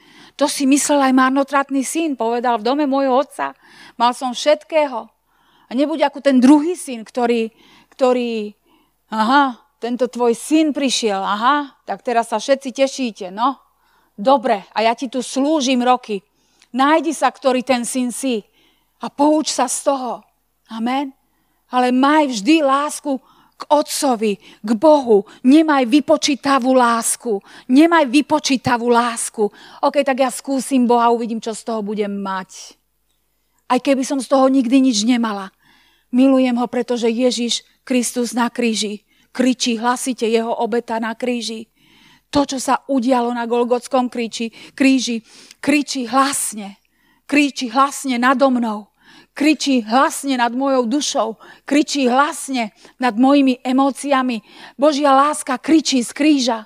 to 0.42 0.50
si 0.50 0.66
myslel 0.66 0.98
aj 1.06 1.14
marnotratný 1.14 1.86
syn, 1.86 2.18
povedal 2.18 2.58
v 2.58 2.66
dome 2.66 2.90
môjho 2.90 3.14
otca. 3.14 3.54
Mal 3.94 4.18
som 4.18 4.34
všetkého. 4.34 5.06
A 5.70 5.72
nebuď 5.78 6.10
ako 6.10 6.18
ten 6.18 6.42
druhý 6.42 6.74
syn, 6.74 7.06
ktorý, 7.06 7.54
ktorý, 7.94 8.58
aha, 9.14 9.62
tento 9.78 10.10
tvoj 10.10 10.34
syn 10.34 10.74
prišiel, 10.74 11.22
aha, 11.22 11.78
tak 11.86 12.02
teraz 12.02 12.34
sa 12.34 12.42
všetci 12.42 12.74
tešíte, 12.74 13.26
no. 13.30 13.62
Dobre, 14.18 14.66
a 14.74 14.82
ja 14.82 14.98
ti 14.98 15.14
tu 15.14 15.22
slúžim 15.22 15.86
roky. 15.86 16.26
Nájdi 16.74 17.14
sa, 17.14 17.30
ktorý 17.30 17.62
ten 17.62 17.86
syn 17.86 18.10
si 18.10 18.42
a 18.98 19.14
pouč 19.14 19.54
sa 19.54 19.70
z 19.70 19.94
toho. 19.94 20.26
Amen. 20.74 21.14
Ale 21.70 21.94
maj 21.94 22.34
vždy 22.34 22.66
lásku 22.66 23.22
k 23.62 23.70
Otcovi, 23.70 24.42
k 24.42 24.70
Bohu. 24.74 25.30
Nemaj 25.46 25.86
vypočítavú 25.86 26.74
lásku. 26.74 27.38
Nemaj 27.70 28.10
vypočítavú 28.10 28.90
lásku. 28.90 29.46
OK, 29.86 30.02
tak 30.02 30.18
ja 30.26 30.34
skúsim 30.34 30.90
Boha, 30.90 31.14
uvidím, 31.14 31.38
čo 31.38 31.54
z 31.54 31.62
toho 31.62 31.86
budem 31.86 32.10
mať. 32.10 32.74
Aj 33.70 33.78
keby 33.78 34.02
som 34.02 34.18
z 34.18 34.28
toho 34.28 34.50
nikdy 34.50 34.82
nič 34.82 35.06
nemala. 35.06 35.54
Milujem 36.10 36.58
ho, 36.58 36.66
pretože 36.68 37.08
Ježiš 37.08 37.62
Kristus 37.86 38.34
na 38.34 38.50
kríži 38.50 39.06
kričí 39.32 39.80
hlasite 39.80 40.28
jeho 40.28 40.52
obeta 40.52 41.00
na 41.00 41.16
kríži. 41.16 41.72
To, 42.32 42.44
čo 42.44 42.60
sa 42.60 42.84
udialo 42.88 43.32
na 43.32 43.48
Golgotskom 43.48 44.12
kríži, 44.12 44.52
kríži 44.76 45.24
kričí 45.64 46.08
hlasne. 46.08 46.80
Kričí 47.28 47.72
hlasne 47.72 48.20
nado 48.20 48.52
mnou 48.52 48.91
kričí 49.34 49.82
hlasne 49.82 50.38
nad 50.38 50.52
mojou 50.52 50.86
dušou, 50.86 51.30
kričí 51.66 52.08
hlasne 52.08 52.76
nad 53.00 53.16
mojimi 53.16 53.60
emóciami. 53.64 54.44
Božia 54.76 55.16
láska 55.16 55.58
kričí 55.58 56.04
z 56.04 56.12
kríža. 56.12 56.60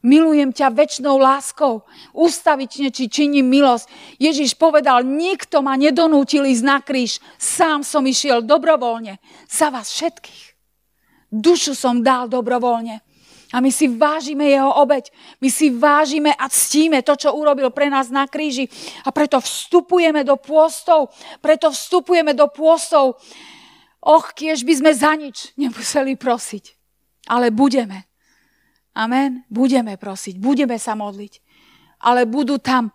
Milujem 0.00 0.48
ťa 0.48 0.72
väčšnou 0.72 1.20
láskou. 1.20 1.84
Ustavične 2.16 2.88
či 2.88 3.12
činím 3.12 3.44
milosť. 3.52 3.84
Ježiš 4.16 4.56
povedal, 4.56 5.04
nikto 5.04 5.60
ma 5.60 5.76
nedonútil 5.76 6.48
ísť 6.48 6.64
na 6.64 6.80
kríž. 6.80 7.20
Sám 7.36 7.84
som 7.84 8.08
išiel 8.08 8.40
dobrovoľne. 8.40 9.20
Za 9.44 9.68
vás 9.68 9.92
všetkých. 9.92 10.56
Dušu 11.28 11.76
som 11.76 12.00
dal 12.00 12.32
dobrovoľne. 12.32 13.04
A 13.50 13.58
my 13.58 13.70
si 13.74 13.90
vážime 13.90 14.46
jeho 14.46 14.70
obeď. 14.78 15.10
My 15.42 15.50
si 15.50 15.74
vážime 15.74 16.30
a 16.30 16.46
ctíme 16.46 17.02
to, 17.02 17.18
čo 17.18 17.34
urobil 17.34 17.74
pre 17.74 17.90
nás 17.90 18.06
na 18.06 18.30
kríži. 18.30 18.70
A 19.02 19.10
preto 19.10 19.42
vstupujeme 19.42 20.22
do 20.22 20.38
pôstov. 20.38 21.10
Preto 21.42 21.74
vstupujeme 21.74 22.30
do 22.30 22.46
pôstov. 22.46 23.18
Och, 24.00 24.32
kiež 24.38 24.62
by 24.62 24.74
sme 24.78 24.90
za 24.94 25.12
nič 25.18 25.50
nemuseli 25.58 26.14
prosiť. 26.14 26.78
Ale 27.26 27.50
budeme. 27.50 28.06
Amen. 28.94 29.42
Budeme 29.50 29.98
prosiť. 29.98 30.38
Budeme 30.38 30.78
sa 30.78 30.94
modliť. 30.94 31.42
Ale 32.06 32.30
budú 32.30 32.62
tam 32.62 32.94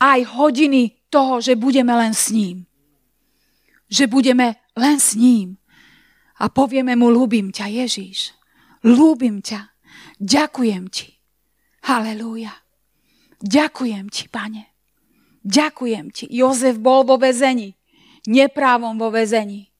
aj 0.00 0.26
hodiny 0.32 1.06
toho, 1.12 1.44
že 1.44 1.60
budeme 1.60 1.92
len 1.92 2.16
s 2.16 2.32
ním. 2.32 2.64
Že 3.92 4.08
budeme 4.08 4.56
len 4.74 4.96
s 4.96 5.12
ním. 5.12 5.60
A 6.40 6.48
povieme 6.48 6.96
mu, 6.96 7.12
ľúbim 7.12 7.52
ťa, 7.52 7.68
Ježíš. 7.68 8.32
Ľúbim 8.80 9.44
ťa. 9.44 9.69
Ďakujem 10.20 10.92
ti. 10.92 11.16
Halelúja. 11.88 12.52
Ďakujem 13.40 14.12
ti, 14.12 14.28
pane. 14.28 14.68
Ďakujem 15.40 16.12
ti. 16.12 16.28
Jozef 16.28 16.76
bol 16.76 17.08
vo 17.08 17.16
väzení. 17.16 17.72
Neprávom 18.28 19.00
vo 19.00 19.08
väzení. 19.08 19.72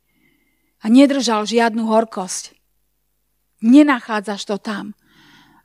A 0.81 0.89
nedržal 0.89 1.45
žiadnu 1.45 1.85
horkosť. 1.85 2.57
Nenachádzaš 3.61 4.49
to 4.49 4.57
tam. 4.57 4.97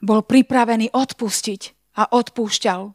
Bol 0.04 0.28
pripravený 0.28 0.92
odpustiť 0.92 1.96
a 1.96 2.12
odpúšťal. 2.12 2.92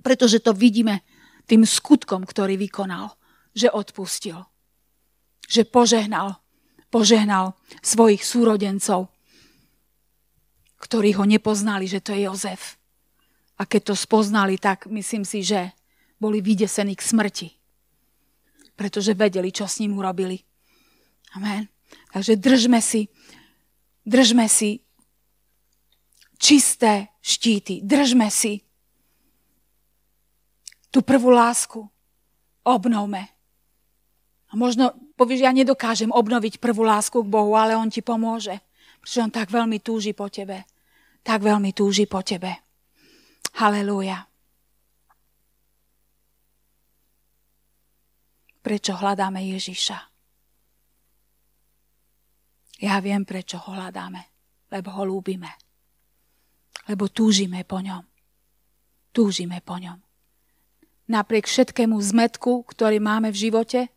Pretože 0.00 0.40
to 0.40 0.56
vidíme 0.56 1.04
tým 1.44 1.68
skutkom, 1.68 2.24
ktorý 2.24 2.56
vykonal. 2.56 3.20
Že 3.52 3.68
odpustil. 3.76 4.48
Že 5.44 5.68
požehnal. 5.68 6.40
Požehnal 6.88 7.60
svojich 7.84 8.24
súrodencov, 8.24 9.12
ktorí 10.80 11.12
ho 11.20 11.28
nepoznali, 11.28 11.84
že 11.84 12.00
to 12.00 12.16
je 12.16 12.24
Jozef. 12.24 12.80
A 13.60 13.68
keď 13.68 13.92
to 13.92 13.94
spoznali, 13.94 14.56
tak 14.56 14.88
myslím 14.88 15.28
si, 15.28 15.44
že 15.44 15.76
boli 16.16 16.40
vydesení 16.40 16.96
k 16.96 17.04
smrti. 17.04 17.48
Pretože 18.72 19.12
vedeli, 19.12 19.52
čo 19.52 19.68
s 19.68 19.84
ním 19.84 20.00
urobili. 20.00 20.40
Amen. 21.36 21.68
Takže 22.16 22.40
držme 22.40 22.80
si, 22.80 23.12
držme 24.08 24.48
si 24.48 24.80
čisté 26.40 27.12
štíty. 27.20 27.84
Držme 27.84 28.32
si 28.32 28.64
tú 30.88 31.04
prvú 31.04 31.28
lásku. 31.28 31.84
Obnovme. 32.64 33.28
A 34.50 34.56
možno 34.56 34.96
povieš, 35.14 35.44
ja 35.44 35.52
nedokážem 35.52 36.08
obnoviť 36.08 36.58
prvú 36.58 36.82
lásku 36.82 37.20
k 37.20 37.28
Bohu, 37.28 37.52
ale 37.54 37.76
On 37.76 37.86
ti 37.92 38.00
pomôže. 38.00 38.56
Pretože 39.00 39.24
On 39.24 39.32
tak 39.32 39.48
veľmi 39.48 39.80
túži 39.80 40.12
po 40.12 40.28
tebe. 40.28 40.68
Tak 41.24 41.40
veľmi 41.40 41.72
túži 41.72 42.04
po 42.04 42.20
tebe. 42.20 42.52
Halelúja. 43.56 44.28
Prečo 48.60 48.92
hľadáme 48.92 49.40
Ježiša? 49.56 49.98
Ja 52.80 52.96
viem, 53.00 53.24
prečo 53.24 53.60
ho 53.60 53.72
hľadáme. 53.72 54.20
Lebo 54.72 54.92
ho 54.96 55.02
lúbime. 55.04 55.56
Lebo 56.88 57.08
túžime 57.08 57.64
po 57.64 57.80
ňom. 57.80 58.04
Túžime 59.10 59.64
po 59.64 59.80
ňom. 59.80 59.98
Napriek 61.10 61.50
všetkému 61.50 61.98
zmetku, 61.98 62.62
ktorý 62.70 63.02
máme 63.02 63.34
v 63.34 63.40
živote, 63.50 63.90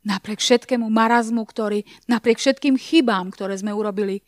napriek 0.00 0.40
všetkému 0.40 0.88
marazmu, 0.88 1.44
ktorý, 1.44 1.84
napriek 2.08 2.40
všetkým 2.40 2.80
chybám, 2.80 3.28
ktoré 3.28 3.52
sme 3.60 3.76
urobili 3.76 4.24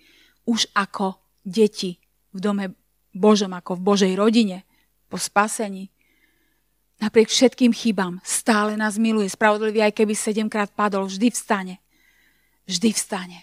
už 0.49 0.71
ako 0.73 1.19
deti 1.45 1.99
v 2.33 2.39
dome 2.41 2.65
Božom, 3.13 3.53
ako 3.53 3.77
v 3.77 3.85
Božej 3.85 4.13
rodine, 4.17 4.65
po 5.07 5.21
spasení. 5.21 5.93
Napriek 6.97 7.29
všetkým 7.29 7.77
chybám 7.77 8.25
stále 8.25 8.73
nás 8.75 8.97
miluje. 8.97 9.29
Spravodlivý, 9.29 9.85
aj 9.85 9.93
keby 9.93 10.17
sedemkrát 10.17 10.73
padol, 10.73 11.05
vždy 11.07 11.29
vstane. 11.29 11.75
Vždy 12.65 12.89
vstane. 12.97 13.39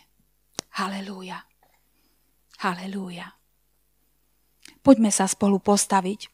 Halelúja. 0.74 1.46
Halelúja. 2.66 3.30
Poďme 4.82 5.14
sa 5.14 5.30
spolu 5.30 5.62
postaviť. 5.62 6.33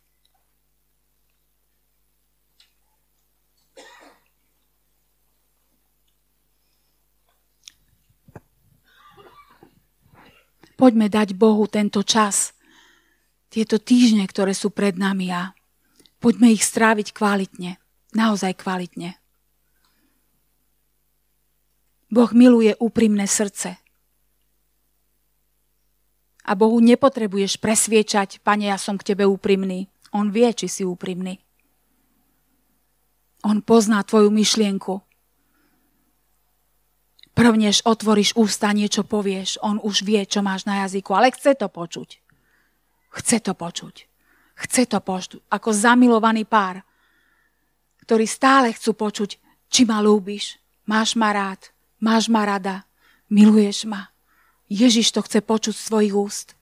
Poďme 10.79 11.11
dať 11.11 11.35
Bohu 11.35 11.67
tento 11.67 11.99
čas 12.07 12.55
tieto 13.51 13.81
týždne, 13.81 14.23
ktoré 14.23 14.55
sú 14.55 14.71
pred 14.71 14.95
nami 14.95 15.27
a 15.27 15.51
poďme 16.23 16.55
ich 16.55 16.63
stráviť 16.63 17.11
kvalitne, 17.11 17.75
naozaj 18.15 18.55
kvalitne. 18.55 19.19
Boh 22.07 22.31
miluje 22.31 22.79
úprimné 22.79 23.27
srdce. 23.27 23.75
A 26.47 26.51
Bohu 26.57 26.79
nepotrebuješ 26.81 27.61
presviečať, 27.61 28.41
pane, 28.41 28.71
ja 28.71 28.79
som 28.79 28.97
k 28.97 29.13
tebe 29.13 29.27
úprimný. 29.27 29.91
On 30.09 30.31
vie, 30.33 30.49
či 30.55 30.65
si 30.65 30.81
úprimný. 30.81 31.37
On 33.45 33.61
pozná 33.61 34.01
tvoju 34.01 34.33
myšlienku. 34.33 35.08
Prvnež 37.39 37.87
otvoríš 37.87 38.35
ústa, 38.35 38.75
niečo 38.75 39.07
povieš, 39.07 39.63
on 39.63 39.79
už 39.79 40.03
vie, 40.03 40.19
čo 40.27 40.43
máš 40.43 40.67
na 40.67 40.83
jazyku, 40.83 41.15
ale 41.15 41.31
chce 41.31 41.55
to 41.55 41.71
počuť. 41.71 42.19
Chce 43.15 43.37
to 43.39 43.55
počuť. 43.55 43.95
Chce 44.59 44.83
to 44.91 44.99
počuť. 44.99 45.47
Ako 45.47 45.71
zamilovaný 45.71 46.43
pár, 46.43 46.83
ktorí 48.03 48.27
stále 48.27 48.75
chcú 48.75 48.91
počuť, 48.91 49.39
či 49.71 49.87
ma 49.87 50.03
lúbiš, 50.03 50.59
máš 50.83 51.15
ma 51.15 51.31
rád, 51.31 51.71
máš 52.03 52.27
ma 52.27 52.43
rada, 52.43 52.83
miluješ 53.31 53.87
ma. 53.87 54.11
Ježiš 54.67 55.15
to 55.15 55.23
chce 55.23 55.39
počuť 55.39 55.71
z 55.71 55.85
svojich 55.87 56.15
úst. 56.19 56.59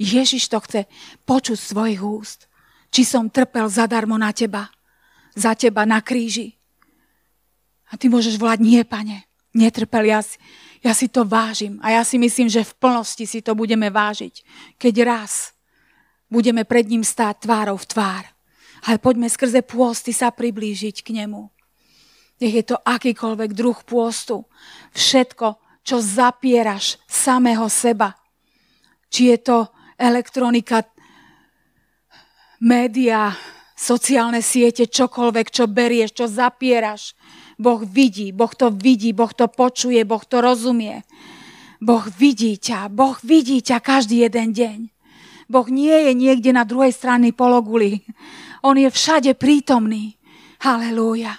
Ježiš 0.00 0.48
to 0.48 0.56
chce 0.64 0.88
počuť 1.28 1.58
z 1.60 1.68
svojich 1.68 2.00
úst. 2.00 2.48
Či 2.88 3.04
som 3.04 3.28
trpel 3.28 3.68
zadarmo 3.68 4.16
na 4.16 4.32
teba, 4.32 4.72
za 5.36 5.52
teba 5.52 5.84
na 5.84 6.00
kríži. 6.00 6.56
A 7.92 8.00
ty 8.00 8.08
môžeš 8.08 8.40
volať, 8.40 8.64
nie, 8.64 8.80
pane, 8.88 9.28
netrpel, 9.54 10.10
ja 10.10 10.20
si, 10.20 10.36
ja 10.82 10.92
si 10.92 11.06
to 11.08 11.24
vážim. 11.24 11.78
A 11.80 11.94
ja 11.94 12.02
si 12.02 12.18
myslím, 12.18 12.50
že 12.50 12.66
v 12.66 12.76
plnosti 12.76 13.24
si 13.24 13.40
to 13.40 13.54
budeme 13.54 13.88
vážiť, 13.88 14.44
keď 14.76 14.94
raz 15.06 15.54
budeme 16.28 16.66
pred 16.66 16.90
ním 16.90 17.06
stáť 17.06 17.46
tvárou 17.46 17.78
v 17.78 17.86
tvár. 17.86 18.24
Ale 18.84 19.00
poďme 19.00 19.30
skrze 19.30 19.64
pôsty 19.64 20.12
sa 20.12 20.28
priblížiť 20.28 21.00
k 21.00 21.24
nemu. 21.24 21.48
Nech 22.42 22.52
je 22.52 22.64
to 22.66 22.76
akýkoľvek 22.82 23.50
druh 23.54 23.78
pôstu. 23.86 24.44
Všetko, 24.92 25.80
čo 25.86 26.02
zapieraš 26.02 26.98
samého 27.06 27.70
seba. 27.70 28.12
Či 29.08 29.30
je 29.30 29.38
to 29.40 29.58
elektronika, 29.94 30.82
média, 32.60 33.30
sociálne 33.76 34.42
siete, 34.42 34.90
čokoľvek, 34.90 35.46
čo 35.52 35.64
berieš, 35.70 36.10
čo 36.18 36.26
zapieraš. 36.26 37.14
Boh 37.58 37.82
vidí, 37.86 38.32
Boh 38.34 38.50
to 38.50 38.70
vidí, 38.70 39.12
Boh 39.12 39.30
to 39.30 39.46
počuje, 39.48 40.02
Boh 40.04 40.22
to 40.26 40.42
rozumie. 40.42 41.06
Boh 41.78 42.04
vidí 42.18 42.58
ťa, 42.58 42.88
Boh 42.90 43.18
vidí 43.22 43.62
ťa 43.62 43.78
každý 43.78 44.26
jeden 44.26 44.52
deň. 44.56 44.78
Boh 45.48 45.68
nie 45.68 45.92
je 45.92 46.12
niekde 46.16 46.50
na 46.56 46.64
druhej 46.64 46.90
strane 46.90 47.30
pologuly. 47.36 48.00
On 48.64 48.74
je 48.74 48.88
všade 48.88 49.36
prítomný. 49.36 50.16
Halelúja. 50.64 51.36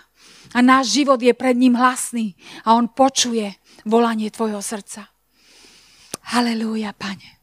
A 0.54 0.62
náš 0.62 0.94
život 0.94 1.18
je 1.20 1.34
pred 1.34 1.58
ním 1.58 1.76
hlasný 1.76 2.38
a 2.64 2.78
on 2.78 2.88
počuje 2.88 3.58
volanie 3.84 4.30
tvojho 4.30 4.62
srdca. 4.62 5.10
Halelúja, 6.32 6.94
pane. 6.94 7.42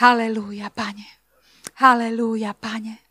Halelúja, 0.00 0.70
pane. 0.70 1.04
Halelúja, 1.82 2.54
pane. 2.56 3.02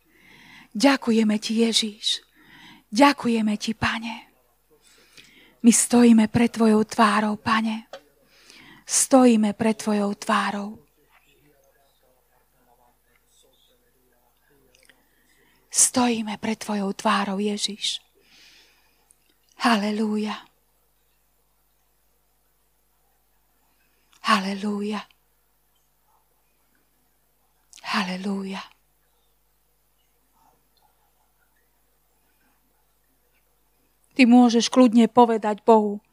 Ďakujeme 0.74 1.36
ti, 1.38 1.62
Ježíš. 1.62 2.24
Ďakujeme 2.90 3.54
ti, 3.60 3.76
pane. 3.76 4.29
My 5.62 5.72
stojíme 5.72 6.28
pred 6.28 6.52
tvojou 6.52 6.84
tvárou, 6.84 7.36
pane. 7.36 7.86
Stojíme 8.86 9.52
pred 9.52 9.76
tvojou 9.76 10.14
tvárou. 10.14 10.90
Stojíme 15.70 16.36
pred 16.36 16.58
Tvojou 16.58 16.92
tvárou, 16.92 17.38
Ježiš. 17.38 18.00
Halelúja. 19.56 20.46
Halelúja. 24.22 25.06
Halelúja. 27.82 28.62
Ty 34.20 34.28
môžeš 34.28 34.68
kľudne 34.68 35.08
povedať 35.08 35.64
Bohu 35.64 36.04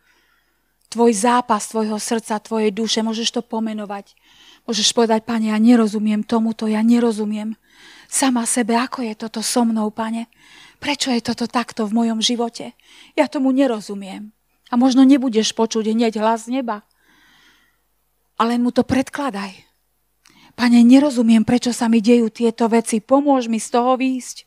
tvoj 0.88 1.12
zápas 1.12 1.68
tvojho 1.68 2.00
srdca, 2.00 2.40
tvojej 2.40 2.72
duše, 2.72 3.04
môžeš 3.04 3.36
to 3.36 3.42
pomenovať. 3.44 4.16
Môžeš 4.64 4.96
povedať, 4.96 5.28
Pane, 5.28 5.52
ja 5.52 5.60
nerozumiem 5.60 6.24
tomuto, 6.24 6.72
ja 6.72 6.80
nerozumiem 6.80 7.60
sama 8.08 8.48
sebe, 8.48 8.80
ako 8.80 9.04
je 9.04 9.14
toto 9.20 9.44
so 9.44 9.68
mnou, 9.68 9.92
pane. 9.92 10.32
Prečo 10.80 11.12
je 11.12 11.20
toto 11.20 11.52
takto 11.52 11.84
v 11.84 12.00
mojom 12.00 12.24
živote? 12.24 12.72
Ja 13.20 13.28
tomu 13.28 13.52
nerozumiem. 13.52 14.32
A 14.72 14.80
možno 14.80 15.04
nebudeš 15.04 15.52
počuť 15.52 15.92
hneď 15.92 16.24
hlas 16.24 16.48
neba. 16.48 16.88
Ale 18.40 18.56
mu 18.56 18.72
to 18.72 18.88
predkladaj. 18.88 19.52
Pane, 20.56 20.80
nerozumiem, 20.80 21.44
prečo 21.44 21.76
sa 21.76 21.92
mi 21.92 22.00
dejú 22.00 22.32
tieto 22.32 22.72
veci. 22.72 23.04
Pomôž 23.04 23.52
mi 23.52 23.60
z 23.60 23.76
toho 23.76 24.00
výjsť. 24.00 24.47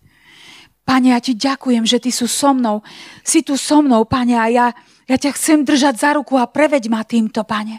Pane, 0.90 1.14
ja 1.14 1.22
ti 1.22 1.38
ďakujem, 1.38 1.86
že 1.86 2.02
ty 2.02 2.10
sú 2.10 2.26
so 2.26 2.50
mnou. 2.50 2.82
Si 3.22 3.46
tu 3.46 3.54
so 3.54 3.78
mnou, 3.78 4.02
pane, 4.10 4.34
a 4.34 4.50
ja, 4.50 4.66
ja 5.06 5.14
ťa 5.14 5.38
chcem 5.38 5.62
držať 5.62 5.94
za 5.94 6.10
ruku 6.18 6.34
a 6.34 6.50
preveď 6.50 6.90
ma 6.90 7.06
týmto, 7.06 7.46
pane. 7.46 7.78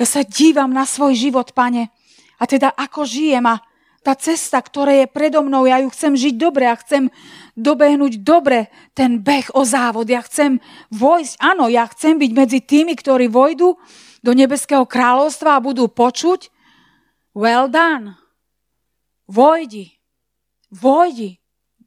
Ja 0.00 0.08
sa 0.08 0.24
dívam 0.24 0.72
na 0.72 0.88
svoj 0.88 1.12
život, 1.12 1.52
pane. 1.52 1.92
A 2.40 2.48
teda 2.48 2.72
ako 2.72 3.04
žijem 3.04 3.44
a 3.44 3.60
tá 4.00 4.16
cesta, 4.16 4.56
ktorá 4.56 5.04
je 5.04 5.04
predo 5.04 5.44
mnou, 5.44 5.68
ja 5.68 5.84
ju 5.84 5.92
chcem 5.92 6.16
žiť 6.16 6.34
dobre 6.40 6.64
a 6.64 6.80
chcem 6.80 7.12
dobehnúť 7.60 8.24
dobre 8.24 8.72
ten 8.96 9.20
beh 9.20 9.52
o 9.52 9.68
závod. 9.68 10.08
Ja 10.08 10.24
chcem 10.24 10.64
vojsť, 10.88 11.36
áno, 11.44 11.68
ja 11.68 11.84
chcem 11.92 12.16
byť 12.16 12.30
medzi 12.32 12.64
tými, 12.64 12.96
ktorí 12.96 13.28
vojdu 13.28 13.76
do 14.24 14.32
nebeského 14.32 14.88
kráľovstva 14.88 15.60
a 15.60 15.64
budú 15.64 15.92
počuť 15.92 16.48
well 17.36 17.68
done. 17.68 18.16
Vojdi, 19.28 19.92
vojdi, 20.72 21.36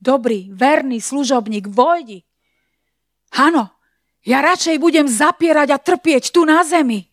dobrý, 0.02 0.50
verný 0.50 0.98
služobník, 0.98 1.70
vojdi. 1.70 2.26
Áno, 3.38 3.70
ja 4.26 4.42
radšej 4.42 4.82
budem 4.82 5.06
zapierať 5.06 5.70
a 5.72 5.78
trpieť 5.80 6.34
tu 6.34 6.44
na 6.44 6.66
zemi, 6.66 7.08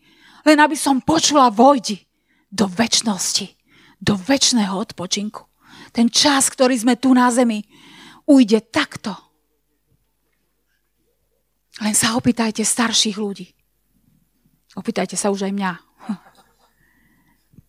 len 0.48 0.58
aby 0.58 0.74
som 0.74 1.04
počula 1.04 1.52
vojdi 1.52 2.00
do 2.48 2.64
väčšnosti, 2.64 3.46
do 4.00 4.16
väčšného 4.16 4.72
odpočinku. 4.72 5.44
Ten 5.92 6.08
čas, 6.08 6.48
ktorý 6.48 6.74
sme 6.80 6.96
tu 6.96 7.12
na 7.12 7.28
zemi, 7.28 7.64
ujde 8.24 8.64
takto. 8.72 9.12
Len 11.78 11.94
sa 11.94 12.18
opýtajte 12.18 12.66
starších 12.66 13.16
ľudí. 13.16 13.46
Opýtajte 14.74 15.14
sa 15.14 15.30
už 15.30 15.48
aj 15.48 15.52
mňa. 15.54 15.72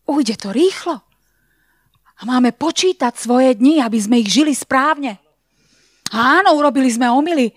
Ujde 0.09 0.35
to 0.41 0.49
rýchlo. 0.49 1.05
A 2.19 2.27
máme 2.27 2.51
počítať 2.51 3.15
svoje 3.15 3.55
dni, 3.55 3.79
aby 3.79 3.95
sme 3.95 4.19
ich 4.19 4.27
žili 4.27 4.51
správne. 4.51 5.23
Áno, 6.11 6.59
urobili 6.59 6.91
sme 6.91 7.07
omily. 7.07 7.55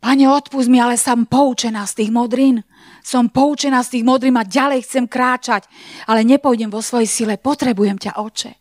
Pane, 0.00 0.24
odpust 0.30 0.70
mi, 0.70 0.80
ale 0.80 0.96
som 0.96 1.28
poučená 1.28 1.84
z 1.84 2.04
tých 2.04 2.10
modrín. 2.14 2.64
Som 3.04 3.28
poučená 3.28 3.84
z 3.84 3.98
tých 3.98 4.04
modrín 4.06 4.38
a 4.40 4.46
ďalej 4.46 4.86
chcem 4.88 5.04
kráčať. 5.04 5.68
Ale 6.08 6.24
nepôjdem 6.24 6.72
vo 6.72 6.80
svojej 6.80 7.10
sile. 7.10 7.34
Potrebujem 7.36 8.00
ťa, 8.00 8.16
oče. 8.16 8.56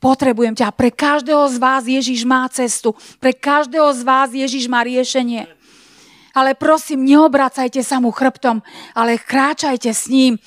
Potrebujem 0.00 0.56
ťa. 0.56 0.72
Pre 0.72 0.88
každého 0.88 1.44
z 1.52 1.56
vás 1.60 1.84
Ježiš 1.84 2.24
má 2.24 2.48
cestu. 2.48 2.96
Pre 3.20 3.34
každého 3.36 3.90
z 3.92 4.00
vás 4.06 4.30
Ježiš 4.32 4.70
má 4.70 4.80
riešenie. 4.86 5.44
Ale 6.32 6.56
prosím, 6.56 7.04
neobracajte 7.04 7.84
sa 7.84 8.00
mu 8.00 8.12
chrbtom, 8.12 8.64
ale 8.96 9.20
kráčajte 9.20 9.92
s 9.92 10.08
ním. 10.08 10.40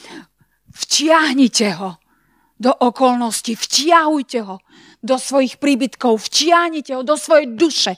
Vtiahnite 0.73 1.75
ho 1.77 1.99
do 2.59 2.75
okolností. 2.75 3.55
Vtiahujte 3.55 4.43
ho 4.43 4.59
do 4.99 5.15
svojich 5.15 5.57
príbytkov. 5.57 6.19
Vtiahnite 6.19 6.93
ho 6.99 7.01
do 7.07 7.15
svojej 7.15 7.55
duše, 7.55 7.95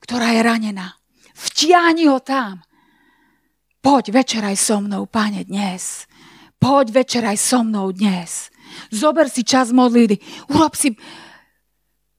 ktorá 0.00 0.32
je 0.38 0.40
ranená. 0.46 0.94
Vtiahni 1.34 2.06
ho 2.06 2.22
tam. 2.22 2.62
Poď 3.82 4.10
večeraj 4.10 4.56
so 4.58 4.78
mnou, 4.82 5.06
pane, 5.06 5.42
dnes. 5.46 6.06
Poď 6.58 7.02
večeraj 7.02 7.38
so 7.38 7.62
mnou 7.62 7.90
dnes. 7.94 8.50
Zober 8.90 9.30
si 9.30 9.46
čas 9.46 9.70
modlitby. 9.70 10.18
Urob 10.50 10.74
si, 10.74 10.94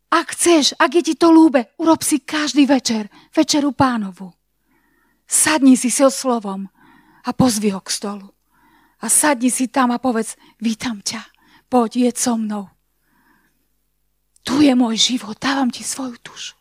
ak 0.09 0.34
chceš, 0.36 0.73
ak 0.80 0.91
je 0.99 1.03
ti 1.11 1.15
to 1.19 1.30
lúbe, 1.30 1.75
urob 1.77 2.01
si 2.01 2.23
každý 2.23 2.65
večer, 2.65 3.11
večeru 3.36 3.75
pánovu. 3.75 4.32
Sadni 5.30 5.77
si 5.77 5.93
so 5.93 6.09
slovom 6.09 6.65
a 7.21 7.30
pozvi 7.36 7.69
ho 7.69 7.84
k 7.84 7.89
stolu. 7.91 8.27
A 8.99 9.05
sadni 9.07 9.53
si 9.53 9.69
tam 9.69 9.93
a 9.93 10.01
povedz, 10.01 10.36
vítam 10.57 10.99
ťa, 11.03 11.21
poď, 11.70 12.09
je 12.09 12.11
so 12.17 12.36
mnou. 12.36 12.67
Tu 14.43 14.65
je 14.65 14.74
môj 14.74 14.97
život, 14.97 15.38
dávam 15.38 15.70
ti 15.70 15.86
svoju 15.86 16.17
dušu. 16.26 16.57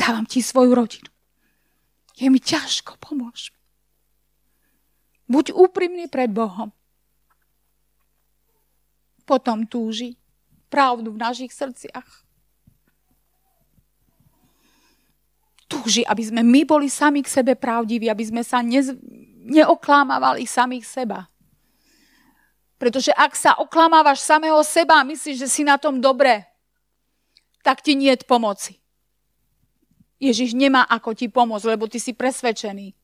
Dávam 0.00 0.24
ti 0.24 0.40
svoju 0.40 0.72
rodinu. 0.72 1.12
Je 2.16 2.32
mi 2.32 2.40
ťažko, 2.40 2.96
pomôž 2.96 3.52
mi. 3.52 3.60
Buď 5.30 5.52
úprimný 5.54 6.08
pred 6.08 6.32
Bohom. 6.32 6.72
Potom 9.28 9.62
túži 9.68 10.18
pravdu 10.66 11.14
v 11.14 11.22
našich 11.22 11.54
srdciach. 11.54 12.26
Túži, 15.70 16.02
aby 16.02 16.22
sme 16.24 16.42
my 16.42 16.66
boli 16.66 16.90
sami 16.90 17.22
k 17.22 17.30
sebe 17.30 17.54
pravdiví, 17.54 18.10
aby 18.10 18.24
sme 18.26 18.42
sa 18.42 18.58
ne, 18.58 18.82
neoklámavali 19.46 20.42
samých 20.48 20.82
seba. 20.82 21.30
Pretože 22.80 23.12
ak 23.12 23.36
sa 23.36 23.60
oklamávaš 23.60 24.24
samého 24.24 24.56
seba 24.64 25.04
a 25.04 25.06
myslíš, 25.06 25.44
že 25.44 25.52
si 25.52 25.62
na 25.68 25.76
tom 25.76 26.00
dobre, 26.00 26.48
tak 27.60 27.84
ti 27.84 27.92
je 27.92 28.16
pomoci. 28.24 28.80
Ježiš 30.16 30.56
nemá 30.56 30.88
ako 30.88 31.12
ti 31.12 31.28
pomôcť, 31.28 31.76
lebo 31.76 31.84
ty 31.92 32.00
si 32.00 32.16
presvedčený. 32.16 32.96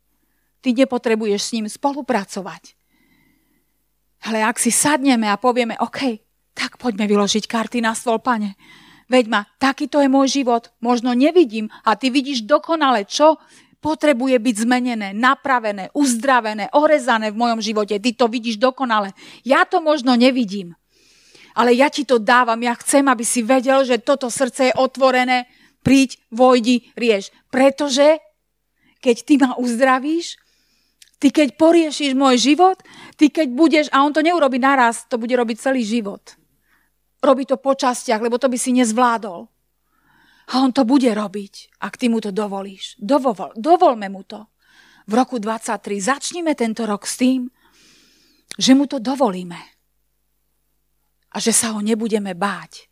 Ty 0.65 0.69
nepotrebuješ 0.73 1.41
s 1.45 1.53
ním 1.53 1.69
spolupracovať. 1.69 2.73
Ale 4.25 4.41
ak 4.41 4.57
si 4.57 4.73
sadneme 4.73 5.29
a 5.29 5.37
povieme, 5.37 5.77
OK, 5.77 6.25
tak 6.57 6.81
poďme 6.81 7.05
vyložiť 7.05 7.45
karty 7.45 7.85
na 7.85 7.93
stôl, 7.93 8.17
pane. 8.17 8.57
Veď 9.13 9.25
ma, 9.29 9.41
takýto 9.61 10.01
je 10.01 10.09
môj 10.09 10.41
život. 10.41 10.73
Možno 10.81 11.13
nevidím 11.13 11.69
a 11.85 11.95
ty 12.01 12.09
vidíš 12.09 12.49
dokonale, 12.49 13.05
čo 13.05 13.37
potrebuje 13.87 14.35
byť 14.43 14.57
zmenené, 14.67 15.15
napravené, 15.15 15.95
uzdravené, 15.95 16.75
orezané 16.75 17.31
v 17.31 17.39
mojom 17.39 17.63
živote. 17.63 18.03
Ty 18.03 18.11
to 18.19 18.27
vidíš 18.27 18.59
dokonale. 18.59 19.15
Ja 19.47 19.63
to 19.63 19.79
možno 19.79 20.19
nevidím. 20.19 20.75
Ale 21.55 21.71
ja 21.71 21.87
ti 21.87 22.03
to 22.03 22.19
dávam. 22.19 22.59
Ja 22.59 22.75
chcem, 22.75 23.07
aby 23.07 23.23
si 23.23 23.47
vedel, 23.47 23.87
že 23.87 24.03
toto 24.03 24.27
srdce 24.27 24.75
je 24.75 24.75
otvorené 24.75 25.47
príď, 25.87 26.19
vojdi, 26.35 26.91
rieš. 26.99 27.31
Pretože 27.55 28.19
keď 28.99 29.17
ty 29.23 29.35
ma 29.39 29.55
uzdravíš, 29.55 30.35
ty 31.23 31.31
keď 31.31 31.55
poriešiš 31.55 32.19
môj 32.19 32.43
život, 32.43 32.83
ty 33.15 33.31
keď 33.31 33.55
budeš, 33.55 33.87
a 33.95 34.03
on 34.03 34.11
to 34.11 34.19
neurobi 34.19 34.59
naraz, 34.59 35.07
to 35.07 35.15
bude 35.15 35.31
robiť 35.31 35.63
celý 35.63 35.87
život. 35.87 36.35
Robí 37.23 37.47
to 37.47 37.55
po 37.55 37.79
častiach, 37.79 38.19
lebo 38.19 38.35
to 38.35 38.51
by 38.51 38.59
si 38.59 38.75
nezvládol. 38.75 39.47
A 40.47 40.63
on 40.63 40.71
to 40.71 40.87
bude 40.87 41.11
robiť, 41.11 41.83
ak 41.83 41.99
ty 41.99 42.07
mu 42.07 42.23
to 42.23 42.31
dovolíš. 42.31 42.95
Dovol, 43.03 43.55
dovolme 43.59 44.07
mu 44.07 44.23
to. 44.23 44.47
V 45.07 45.13
roku 45.15 45.39
23 45.43 45.83
začnime 45.99 46.55
tento 46.55 46.87
rok 46.87 47.03
s 47.07 47.19
tým, 47.19 47.51
že 48.55 48.73
mu 48.75 48.87
to 48.87 49.03
dovolíme. 49.03 49.59
A 51.35 51.37
že 51.43 51.51
sa 51.51 51.75
ho 51.75 51.83
nebudeme 51.83 52.33
báť. 52.35 52.87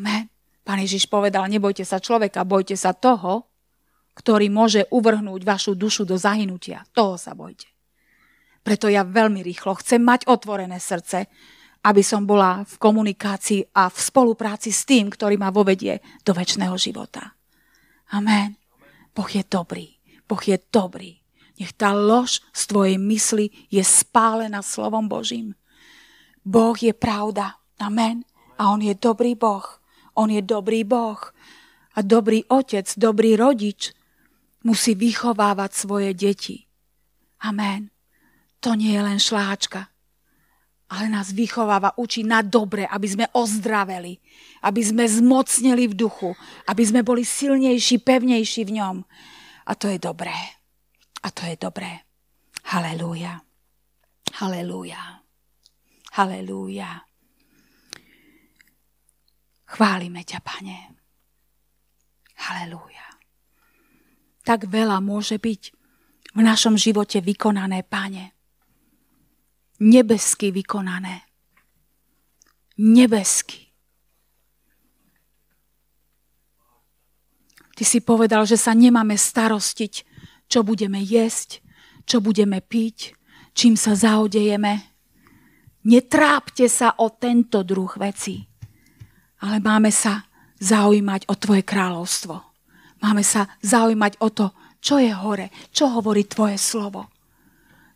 Amen. 0.00 0.32
Pán 0.64 0.84
Ježiš 0.84 1.08
povedal, 1.08 1.48
nebojte 1.48 1.84
sa 1.84 1.96
človeka, 1.96 2.44
bojte 2.44 2.76
sa 2.76 2.92
toho, 2.92 3.48
ktorý 4.16 4.50
môže 4.52 4.84
uvrhnúť 4.90 5.46
vašu 5.46 5.72
dušu 5.78 6.04
do 6.04 6.18
zahynutia. 6.20 6.84
Toho 6.92 7.16
sa 7.16 7.32
bojte. 7.32 7.70
Preto 8.66 8.90
ja 8.90 9.06
veľmi 9.06 9.40
rýchlo 9.40 9.78
chcem 9.80 10.02
mať 10.02 10.28
otvorené 10.28 10.76
srdce, 10.76 11.30
aby 11.88 12.04
som 12.04 12.28
bola 12.28 12.68
v 12.68 12.74
komunikácii 12.76 13.72
a 13.72 13.88
v 13.88 13.96
spolupráci 13.96 14.68
s 14.68 14.84
tým, 14.84 15.08
ktorý 15.08 15.40
ma 15.40 15.48
vovedie 15.48 16.04
do 16.20 16.36
väčšného 16.36 16.76
života. 16.76 17.32
Amen. 18.12 18.60
Boh 19.16 19.28
je 19.28 19.40
dobrý. 19.48 19.96
Boh 20.28 20.42
je 20.44 20.60
dobrý. 20.68 21.16
Nech 21.56 21.72
tá 21.74 21.96
lož 21.96 22.44
z 22.52 22.62
tvojej 22.68 22.96
mysli 23.00 23.50
je 23.72 23.80
spálená 23.80 24.60
slovom 24.60 25.08
Božím. 25.08 25.56
Boh 26.44 26.76
je 26.76 26.92
pravda. 26.92 27.56
Amen. 27.80 28.22
A 28.60 28.70
On 28.70 28.78
je 28.84 28.92
dobrý 28.92 29.32
Boh. 29.32 29.64
On 30.14 30.28
je 30.28 30.44
dobrý 30.44 30.84
Boh. 30.84 31.18
A 31.96 31.98
dobrý 32.04 32.44
otec, 32.46 32.86
dobrý 32.94 33.34
rodič 33.34 33.90
musí 34.62 34.94
vychovávať 34.94 35.70
svoje 35.72 36.10
deti. 36.14 36.68
Amen. 37.42 37.90
To 38.62 38.74
nie 38.74 38.94
je 38.94 39.02
len 39.02 39.18
šláčka, 39.18 39.90
ale 40.88 41.12
nás 41.12 41.36
vychováva, 41.36 41.92
učí 42.00 42.24
na 42.24 42.40
dobre, 42.40 42.88
aby 42.88 43.08
sme 43.08 43.26
ozdraveli, 43.36 44.16
aby 44.64 44.80
sme 44.80 45.04
zmocnili 45.04 45.84
v 45.92 45.94
duchu, 45.94 46.32
aby 46.64 46.82
sme 46.84 47.04
boli 47.04 47.28
silnejší, 47.28 48.00
pevnejší 48.00 48.64
v 48.64 48.80
ňom. 48.80 48.96
A 49.68 49.72
to 49.76 49.92
je 49.92 50.00
dobré. 50.00 50.32
A 51.20 51.28
to 51.28 51.44
je 51.44 51.60
dobré. 51.60 52.08
Halelúja. 52.72 53.36
Halelúja. 54.40 55.20
Halelúja. 56.16 57.04
Chválime 59.68 60.24
ťa, 60.24 60.40
Pane. 60.40 60.78
Halelúja. 62.48 63.04
Tak 64.40 64.64
veľa 64.72 65.04
môže 65.04 65.36
byť 65.36 65.62
v 66.32 66.40
našom 66.40 66.80
živote 66.80 67.20
vykonané, 67.20 67.84
Pane. 67.84 68.37
Nebesky 69.78 70.50
vykonané. 70.50 71.22
Nebesky. 72.78 73.70
Ty 77.78 77.84
si 77.86 78.02
povedal, 78.02 78.42
že 78.42 78.58
sa 78.58 78.74
nemáme 78.74 79.14
starostiť, 79.14 79.94
čo 80.50 80.66
budeme 80.66 80.98
jesť, 80.98 81.62
čo 82.02 82.18
budeme 82.18 82.58
piť, 82.58 83.14
čím 83.54 83.78
sa 83.78 83.94
zaodejeme. 83.94 84.82
Netrápte 85.86 86.66
sa 86.66 86.98
o 86.98 87.06
tento 87.14 87.62
druh 87.62 87.94
veci 87.94 88.48
ale 89.42 89.62
máme 89.62 89.94
sa 89.94 90.26
zaujímať 90.58 91.30
o 91.30 91.34
Tvoje 91.38 91.62
kráľovstvo. 91.62 92.34
Máme 92.98 93.22
sa 93.22 93.46
zaujímať 93.62 94.18
o 94.18 94.28
to, 94.34 94.50
čo 94.82 94.98
je 94.98 95.14
hore, 95.14 95.54
čo 95.70 95.86
hovorí 95.94 96.26
Tvoje 96.26 96.58
slovo. 96.58 97.06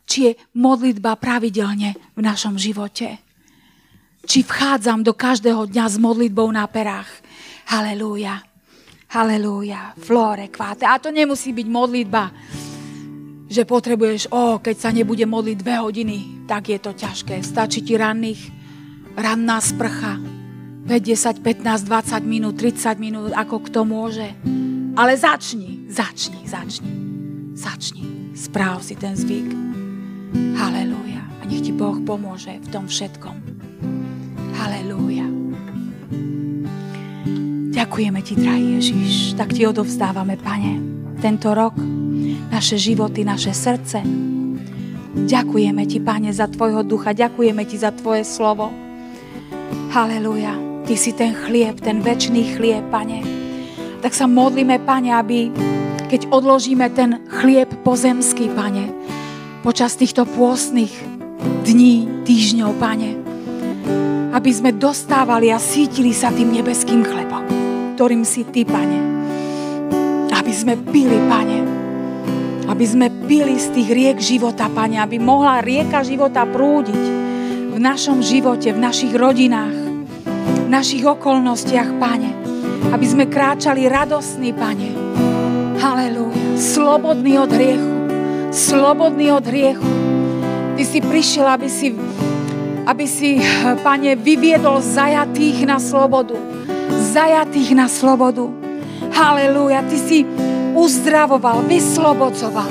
Či 0.07 0.19
je 0.29 0.33
modlitba 0.59 1.17
pravidelne 1.17 1.95
v 2.17 2.21
našom 2.21 2.59
živote. 2.59 3.19
či 4.23 4.47
vchádzam 4.47 5.03
do 5.03 5.19
každého 5.19 5.67
dňa 5.67 5.85
s 5.91 5.97
modlitbou 5.99 6.47
na 6.55 6.63
perách. 6.71 7.11
Halelúja. 7.67 8.39
Halelúja. 9.11 9.99
Flore, 9.99 10.47
kváte. 10.47 10.87
A 10.87 10.95
to 11.03 11.11
nemusí 11.11 11.51
byť 11.51 11.67
modlitba, 11.67 12.31
že 13.51 13.67
potrebuješ, 13.67 14.31
o, 14.31 14.63
keď 14.63 14.77
sa 14.79 14.95
nebude 14.95 15.27
modliť 15.27 15.57
dve 15.59 15.75
hodiny, 15.83 16.47
tak 16.47 16.71
je 16.71 16.79
to 16.79 16.95
ťažké. 16.95 17.43
Stačí 17.43 17.83
ti 17.83 17.99
ranných, 17.99 18.41
ranná 19.19 19.59
sprcha, 19.59 20.17
5, 20.87 20.89
10, 20.89 21.43
15, 21.43 21.85
20 21.91 22.23
minút, 22.23 22.55
30 22.57 23.03
minút, 23.03 23.31
ako 23.35 23.59
kto 23.69 23.83
môže. 23.83 24.27
Ale 24.97 25.19
začni, 25.19 25.87
začni, 25.91 26.47
začni, 26.47 26.93
začni. 27.59 28.33
Správ 28.33 28.81
si 28.81 28.97
ten 28.97 29.13
zvyk. 29.19 29.72
Halelúja. 30.33 31.23
A 31.41 31.43
nech 31.45 31.63
ti 31.65 31.73
Boh 31.73 32.01
pomôže 32.03 32.57
v 32.59 32.67
tom 32.73 32.89
všetkom. 32.89 33.37
Halelúja. 34.57 35.29
Ďakujeme 37.73 38.21
ti, 38.25 38.33
drahý 38.37 38.81
Ježiš. 38.81 39.37
Tak 39.37 39.53
ti 39.53 39.69
odovzdávame, 39.69 40.41
Pane, 40.41 40.81
tento 41.21 41.53
rok 41.53 41.77
naše 42.53 42.77
životy, 42.77 43.25
naše 43.25 43.57
srdce. 43.57 44.05
Ďakujeme 45.13 45.85
Ti, 45.85 45.99
Pane, 46.01 46.33
za 46.33 46.49
Tvojho 46.49 46.85
ducha, 46.85 47.13
ďakujeme 47.13 47.65
Ti 47.69 47.77
za 47.77 47.93
Tvoje 47.93 48.25
slovo. 48.25 48.73
Haleluja. 49.93 50.57
Ty 50.89 50.95
si 50.97 51.13
ten 51.13 51.37
chlieb, 51.37 51.79
ten 51.85 52.01
väčší 52.01 52.57
chlieb, 52.57 52.85
Pane. 52.89 53.21
Tak 54.01 54.13
sa 54.17 54.25
modlíme, 54.25 54.81
Pane, 54.83 55.13
aby 55.13 55.53
keď 56.13 56.29
odložíme 56.29 56.93
ten 56.93 57.25
chlieb 57.29 57.73
pozemský, 57.85 58.53
Pane, 58.53 59.02
počas 59.63 59.95
týchto 59.95 60.27
pôstnych 60.27 60.91
dní, 61.63 62.27
týždňov, 62.27 62.71
Pane, 62.83 63.11
aby 64.35 64.51
sme 64.51 64.75
dostávali 64.75 65.55
a 65.55 65.63
sítili 65.63 66.11
sa 66.11 66.35
tým 66.35 66.51
nebeským 66.51 67.07
chlebom, 67.07 67.47
ktorým 67.95 68.27
si 68.27 68.43
Ty, 68.43 68.67
Pane. 68.67 68.99
Aby 70.35 70.51
sme 70.51 70.75
pili, 70.75 71.15
Pane, 71.31 71.59
aby 72.67 72.85
sme 72.85 73.07
pili 73.31 73.55
z 73.63 73.71
tých 73.71 73.89
riek 73.95 74.19
života, 74.19 74.67
Pane, 74.67 74.99
aby 74.99 75.23
mohla 75.23 75.63
rieka 75.63 76.03
života 76.03 76.43
prúdiť 76.43 77.03
v 77.71 77.79
našom 77.79 78.19
živote, 78.19 78.75
v 78.75 78.83
našich 78.83 79.15
rodinách, 79.15 79.79
v 80.67 80.69
našich 80.69 81.07
okolnostiach, 81.07 82.03
Pane. 82.03 82.31
Aby 82.91 83.07
sme 83.07 83.31
kráčali 83.31 83.87
radosný, 83.87 84.51
Pane. 84.51 84.91
Halelúja. 85.79 86.59
Slobodný 86.59 87.39
od 87.39 87.51
hriechu. 87.55 87.92
Slobodný 88.53 89.33
od 89.33 89.49
hriechu. 89.49 89.89
Ty 90.77 90.83
si 90.85 91.01
prišiel, 91.01 91.49
aby 91.57 91.73
si, 91.73 91.97
aby 92.85 93.09
si, 93.09 93.41
Pane, 93.81 94.13
vyviedol 94.13 94.85
zajatých 94.85 95.65
na 95.65 95.81
slobodu. 95.81 96.37
Zajatých 96.93 97.73
na 97.73 97.89
slobodu. 97.89 98.53
Halelúja. 99.09 99.81
Ty 99.89 99.97
si 99.97 100.29
uzdravoval, 100.77 101.65
vyslobodzoval. 101.65 102.69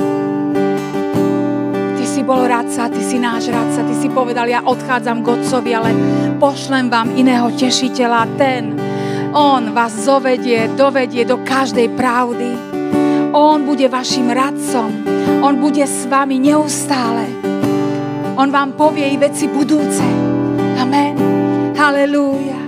Ty 1.97 2.05
si 2.05 2.21
bol 2.21 2.45
radca, 2.45 2.85
ty 2.85 3.01
si 3.01 3.17
náš 3.17 3.49
radca, 3.49 3.81
ty 3.81 3.97
si 3.97 4.05
povedal, 4.13 4.45
ja 4.45 4.61
odchádzam 4.61 5.25
k 5.25 5.33
Otcovi, 5.33 5.71
ale 5.73 5.89
pošlem 6.37 6.93
vám 6.93 7.09
iného 7.17 7.49
tešiteľa, 7.57 8.21
ten, 8.37 8.77
on 9.33 9.73
vás 9.73 9.97
zovedie, 9.97 10.69
dovedie 10.77 11.25
do 11.25 11.41
každej 11.41 11.89
pravdy. 11.97 12.49
On 13.33 13.63
bude 13.65 13.89
vašim 13.89 14.29
radcom. 14.29 15.20
On 15.41 15.57
bude 15.57 15.81
s 15.81 16.05
vami 16.05 16.37
neustále. 16.37 17.25
On 18.37 18.45
vám 18.53 18.77
povie 18.77 19.09
i 19.09 19.17
veci 19.17 19.49
budúce. 19.49 20.05
Amen. 20.77 21.17
Halelúja. 21.73 22.60